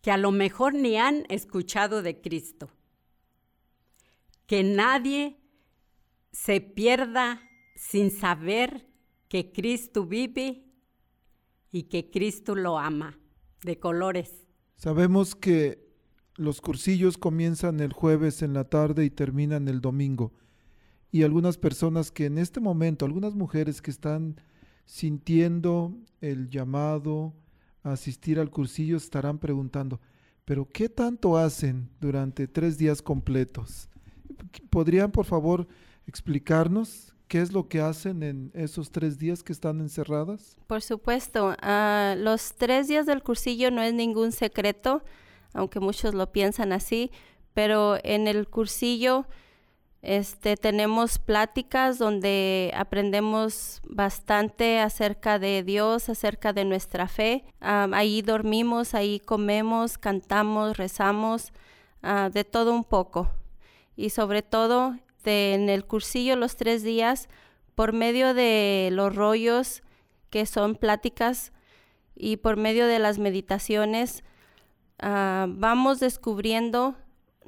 que 0.01 0.11
a 0.11 0.17
lo 0.17 0.31
mejor 0.31 0.75
ni 0.75 0.97
han 0.97 1.25
escuchado 1.29 2.03
de 2.03 2.21
Cristo. 2.21 2.71
Que 4.47 4.63
nadie 4.63 5.39
se 6.33 6.61
pierda 6.61 7.43
sin 7.75 8.11
saber 8.11 8.89
que 9.29 9.53
Cristo 9.53 10.07
vive 10.07 10.65
y 11.71 11.85
que 11.85 12.11
Cristo 12.11 12.55
lo 12.55 12.79
ama, 12.79 13.19
de 13.63 13.79
colores. 13.79 14.47
Sabemos 14.77 15.35
que 15.35 15.87
los 16.37 16.61
cursillos 16.61 17.19
comienzan 17.19 17.81
el 17.81 17.93
jueves 17.93 18.43
en 18.43 18.55
la 18.55 18.65
tarde 18.65 19.05
y 19.05 19.11
terminan 19.11 19.69
el 19.69 19.81
domingo. 19.81 20.33
Y 21.11 21.25
algunas 21.25 21.59
personas 21.59 22.11
que 22.11 22.27
en 22.27 22.39
este 22.39 22.61
momento, 22.61 23.05
algunas 23.05 23.35
mujeres 23.35 23.83
que 23.83 23.91
están 23.91 24.41
sintiendo 24.85 25.95
el 26.21 26.49
llamado, 26.49 27.35
asistir 27.93 28.39
al 28.39 28.51
cursillo 28.51 28.97
estarán 28.97 29.39
preguntando, 29.39 30.01
pero 30.45 30.66
¿qué 30.66 30.89
tanto 30.89 31.36
hacen 31.36 31.91
durante 32.01 32.47
tres 32.49 32.78
días 32.78 33.03
completos? 33.03 33.89
¿Podrían, 34.70 35.11
por 35.11 35.24
favor, 35.24 35.66
explicarnos 36.07 37.14
qué 37.28 37.41
es 37.41 37.53
lo 37.53 37.68
que 37.68 37.80
hacen 37.80 38.22
en 38.22 38.51
esos 38.55 38.91
tres 38.91 39.18
días 39.18 39.43
que 39.43 39.53
están 39.53 39.80
encerradas? 39.80 40.57
Por 40.66 40.82
supuesto, 40.82 41.55
ah, 41.61 42.14
los 42.16 42.55
tres 42.55 42.89
días 42.89 43.07
del 43.07 43.22
cursillo 43.22 43.70
no 43.70 43.82
es 43.82 43.93
ningún 43.93 44.32
secreto, 44.32 45.03
aunque 45.53 45.80
muchos 45.80 46.14
lo 46.14 46.32
piensan 46.32 46.72
así, 46.72 47.11
pero 47.53 47.99
en 48.05 48.26
el 48.26 48.49
cursillo 48.49 49.26
este, 50.03 50.57
tenemos 50.57 51.19
pláticas 51.19 51.99
donde 51.99 52.73
aprendemos 52.77 53.81
bastante 53.85 54.79
acerca 54.79 55.39
de 55.39 55.63
Dios, 55.63 56.09
acerca 56.09 56.53
de 56.53 56.65
nuestra 56.65 57.09
fe. 57.09 57.45
Ah, 57.61 57.89
ahí 57.93 58.23
dormimos, 58.23 58.95
ahí 58.95 59.19
comemos, 59.19 59.99
cantamos, 59.99 60.77
rezamos, 60.77 61.53
ah, 62.03 62.31
de 62.33 62.45
todo 62.45 62.73
un 62.73 62.85
poco. 62.85 63.31
Y 63.97 64.11
sobre 64.11 64.43
todo 64.43 64.95
en 65.25 65.69
el 65.69 65.85
cursillo 65.85 66.37
los 66.37 66.57
tres 66.57 66.83
días, 66.83 67.29
por 67.75 67.93
medio 67.93 68.35
de 68.35 68.89
los 68.93 69.15
rollos 69.15 69.83
que 70.31 70.47
son 70.47 70.75
pláticas 70.75 71.53
y 72.15 72.39
por 72.39 72.57
medio 72.57 72.87
de 72.87 72.99
las 72.99 73.19
meditaciones, 73.19 74.25
ah, 74.99 75.47
vamos 75.49 76.01
descubriendo 76.01 76.97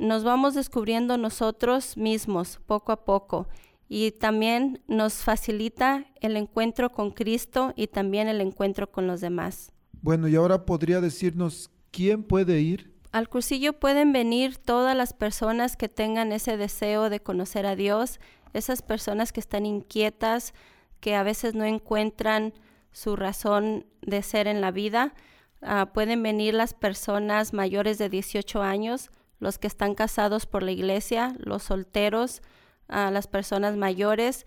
nos 0.00 0.24
vamos 0.24 0.54
descubriendo 0.54 1.16
nosotros 1.16 1.96
mismos 1.96 2.60
poco 2.66 2.92
a 2.92 3.04
poco 3.04 3.48
y 3.88 4.12
también 4.12 4.82
nos 4.86 5.14
facilita 5.14 6.06
el 6.20 6.36
encuentro 6.36 6.90
con 6.90 7.10
Cristo 7.10 7.72
y 7.76 7.88
también 7.88 8.28
el 8.28 8.40
encuentro 8.40 8.90
con 8.90 9.06
los 9.06 9.20
demás. 9.20 9.72
Bueno, 10.00 10.28
y 10.28 10.36
ahora 10.36 10.64
podría 10.64 11.00
decirnos 11.00 11.70
quién 11.90 12.22
puede 12.22 12.60
ir. 12.60 12.94
Al 13.12 13.28
cursillo 13.28 13.72
pueden 13.72 14.12
venir 14.12 14.56
todas 14.56 14.96
las 14.96 15.12
personas 15.12 15.76
que 15.76 15.88
tengan 15.88 16.32
ese 16.32 16.56
deseo 16.56 17.10
de 17.10 17.20
conocer 17.20 17.66
a 17.66 17.74
Dios, 17.74 18.20
esas 18.52 18.82
personas 18.82 19.32
que 19.32 19.40
están 19.40 19.66
inquietas, 19.66 20.54
que 21.00 21.16
a 21.16 21.24
veces 21.24 21.54
no 21.54 21.64
encuentran 21.64 22.54
su 22.92 23.16
razón 23.16 23.86
de 24.02 24.22
ser 24.22 24.46
en 24.46 24.60
la 24.60 24.70
vida. 24.70 25.14
Ah, 25.62 25.90
pueden 25.92 26.22
venir 26.22 26.54
las 26.54 26.74
personas 26.74 27.52
mayores 27.52 27.98
de 27.98 28.08
18 28.08 28.62
años, 28.62 29.10
los 29.40 29.58
que 29.58 29.66
están 29.66 29.94
casados 29.94 30.46
por 30.46 30.62
la 30.62 30.70
iglesia, 30.70 31.34
los 31.38 31.64
solteros, 31.64 32.42
a 32.88 33.10
las 33.10 33.26
personas 33.26 33.76
mayores, 33.76 34.46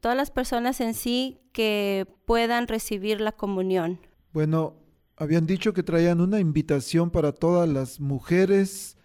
todas 0.00 0.16
las 0.16 0.30
personas 0.30 0.80
en 0.80 0.94
sí 0.94 1.40
que 1.52 2.06
puedan 2.26 2.66
recibir 2.66 3.20
la 3.20 3.32
comunión. 3.32 4.00
Bueno, 4.32 4.76
habían 5.16 5.46
dicho 5.46 5.72
que 5.72 5.82
traían 5.82 6.20
una 6.20 6.40
invitación 6.40 7.10
para 7.10 7.32
todas 7.32 7.68
las 7.68 8.00
mujeres 8.00 8.96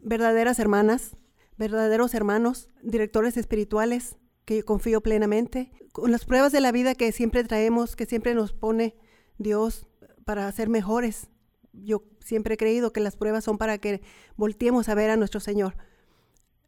verdaderas 0.01 0.59
hermanas, 0.59 1.17
verdaderos 1.57 2.13
hermanos, 2.13 2.69
directores 2.83 3.39
espirituales 3.39 4.17
que 4.45 4.59
yo 4.59 4.65
confío 4.67 5.01
plenamente, 5.01 5.73
con 5.93 6.11
las 6.11 6.27
pruebas 6.27 6.53
de 6.53 6.61
la 6.61 6.73
vida 6.73 6.95
que 6.95 7.11
siempre 7.13 7.43
traemos, 7.43 7.97
que 7.97 8.05
siempre 8.05 8.35
nos 8.35 8.53
pone 8.53 8.97
Dios 9.39 9.87
para 10.27 10.53
ser 10.53 10.69
mejores, 10.69 11.31
yo 11.73 12.03
siempre 12.25 12.55
he 12.55 12.57
creído 12.57 12.93
que 12.93 13.01
las 13.01 13.17
pruebas 13.17 13.45
son 13.45 13.59
para 13.59 13.79
que 13.79 14.03
volteemos 14.37 14.89
a 14.89 14.95
ver 14.95 15.11
a 15.11 15.17
nuestro 15.17 15.41
Señor. 15.41 15.77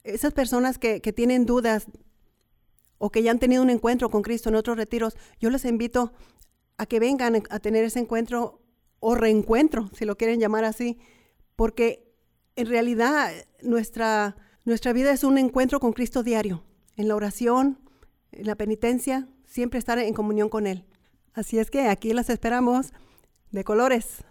Esas 0.02 0.32
personas 0.32 0.78
que, 0.78 1.00
tienen 1.00 1.46
dudas 1.46 1.86
o 2.98 3.11
que 3.11 3.22
ya 3.22 3.30
han 3.30 3.38
tenido 3.38 3.62
un 3.62 3.70
encuentro 3.70 4.11
con 4.11 4.22
Cristo 4.22 4.48
en 4.48 4.55
otros 4.55 4.76
retiros, 4.76 5.16
yo 5.40 5.50
les 5.50 5.64
invito 5.64 6.12
a 6.76 6.86
que 6.86 7.00
vengan 7.00 7.42
a 7.50 7.59
tener 7.61 7.84
ese 7.84 8.00
encuentro 8.00 8.61
o 9.00 9.14
reencuentro, 9.14 9.90
si 9.96 10.05
lo 10.05 10.16
quieren 10.16 10.40
llamar 10.40 10.64
así, 10.64 10.98
porque 11.57 12.12
en 12.57 12.66
realidad 12.66 13.32
nuestra, 13.62 14.36
nuestra 14.64 14.92
vida 14.92 15.12
es 15.12 15.24
un 15.24 15.38
encuentro 15.38 15.80
con 15.80 15.92
Cristo 15.92 16.22
diario, 16.22 16.64
en 16.96 17.09
la 17.09 17.16
oración, 17.16 17.78
en 18.32 18.46
la 18.46 18.57
penitencia, 18.57 19.28
siempre 19.44 19.78
estar 19.78 19.98
en 19.98 20.14
comunión 20.14 20.48
con 20.48 20.66
Él. 20.66 20.84
Así 21.32 21.59
es 21.59 21.70
que 21.70 21.88
aquí 21.88 22.12
las 22.12 22.30
esperamos 22.30 22.92
de 23.50 23.64
colores. 23.64 24.24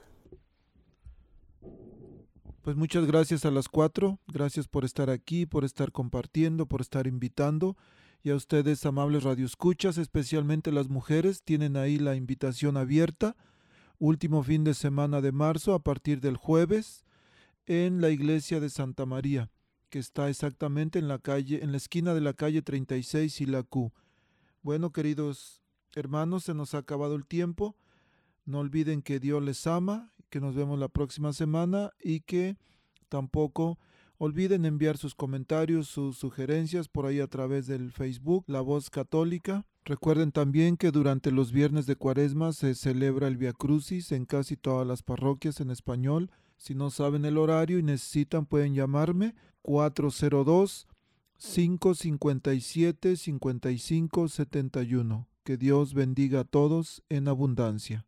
Pues 2.64 2.78
muchas 2.78 3.06
gracias 3.06 3.44
a 3.44 3.52
las 3.52 3.68
cuatro, 3.68 4.20
gracias 4.26 4.70
por 4.70 4.86
estar 4.86 5.10
aquí, 5.10 5.46
por 5.46 5.66
estar 5.66 5.92
compartiendo, 5.92 6.66
por 6.66 6.80
estar 6.80 7.08
invitando. 7.08 7.76
Y 8.24 8.30
a 8.30 8.36
ustedes, 8.36 8.86
amables 8.86 9.24
radioescuchas, 9.24 9.98
especialmente 9.98 10.72
las 10.72 10.88
mujeres, 10.88 11.44
tienen 11.44 11.76
ahí 11.76 12.00
la 12.00 12.16
invitación 12.16 12.78
abierta. 12.78 13.36
Último 14.00 14.44
fin 14.44 14.64
de 14.64 14.76
semana 14.76 15.20
de 15.20 15.34
marzo, 15.34 15.74
a 15.74 15.84
partir 15.84 16.22
del 16.22 16.38
jueves, 16.38 17.04
en 17.66 18.00
la 18.00 18.12
iglesia 18.12 18.62
de 18.62 18.70
Santa 18.70 19.06
María, 19.06 19.52
que 19.90 20.00
está 20.00 20.30
exactamente 20.30 21.00
en 21.00 21.10
la 21.10 21.20
calle, 21.20 21.62
en 21.66 21.72
la 21.72 21.78
esquina 21.78 22.14
de 22.14 22.22
la 22.22 22.32
calle 22.32 22.62
36 22.62 23.42
y 23.42 23.46
la 23.46 23.64
Q. 23.64 23.92
Bueno, 24.62 24.94
queridos 24.94 25.62
hermanos, 25.96 26.46
se 26.46 26.54
nos 26.54 26.76
ha 26.76 26.78
acabado 26.78 27.16
el 27.16 27.26
tiempo. 27.26 27.76
No 28.46 28.60
olviden 28.60 29.02
que 29.02 29.20
Dios 29.20 29.44
les 29.44 29.68
ama 29.68 30.13
que 30.34 30.42
nos 30.42 30.56
vemos 30.56 30.80
la 30.80 30.88
próxima 30.88 31.32
semana 31.32 31.92
y 32.04 32.22
que 32.22 32.58
tampoco 33.08 33.78
olviden 34.18 34.66
enviar 34.66 34.98
sus 34.98 35.14
comentarios, 35.14 35.88
sus 35.88 36.18
sugerencias 36.18 36.88
por 36.88 37.06
ahí 37.06 37.20
a 37.20 37.28
través 37.28 37.68
del 37.68 37.92
Facebook 37.92 38.44
La 38.48 38.62
Voz 38.62 38.90
Católica. 38.90 39.68
Recuerden 39.86 40.32
también 40.32 40.76
que 40.76 40.90
durante 40.90 41.30
los 41.30 41.52
viernes 41.52 41.86
de 41.86 41.98
Cuaresma 41.98 42.52
se 42.52 42.74
celebra 42.74 43.28
el 43.28 43.38
Via 43.38 43.54
Crucis 43.54 44.12
en 44.12 44.26
casi 44.26 44.58
todas 44.58 44.88
las 44.88 45.04
parroquias 45.04 45.60
en 45.60 45.70
español. 45.70 46.32
Si 46.58 46.74
no 46.74 46.90
saben 46.90 47.26
el 47.26 47.38
horario 47.38 47.78
y 47.78 47.84
necesitan 47.84 48.48
pueden 48.48 48.74
llamarme 48.74 49.36
402 49.62 50.88
557 51.38 53.18
5571. 53.18 55.28
Que 55.44 55.58
Dios 55.58 55.94
bendiga 55.94 56.40
a 56.40 56.44
todos 56.44 57.04
en 57.10 57.28
abundancia. 57.28 58.08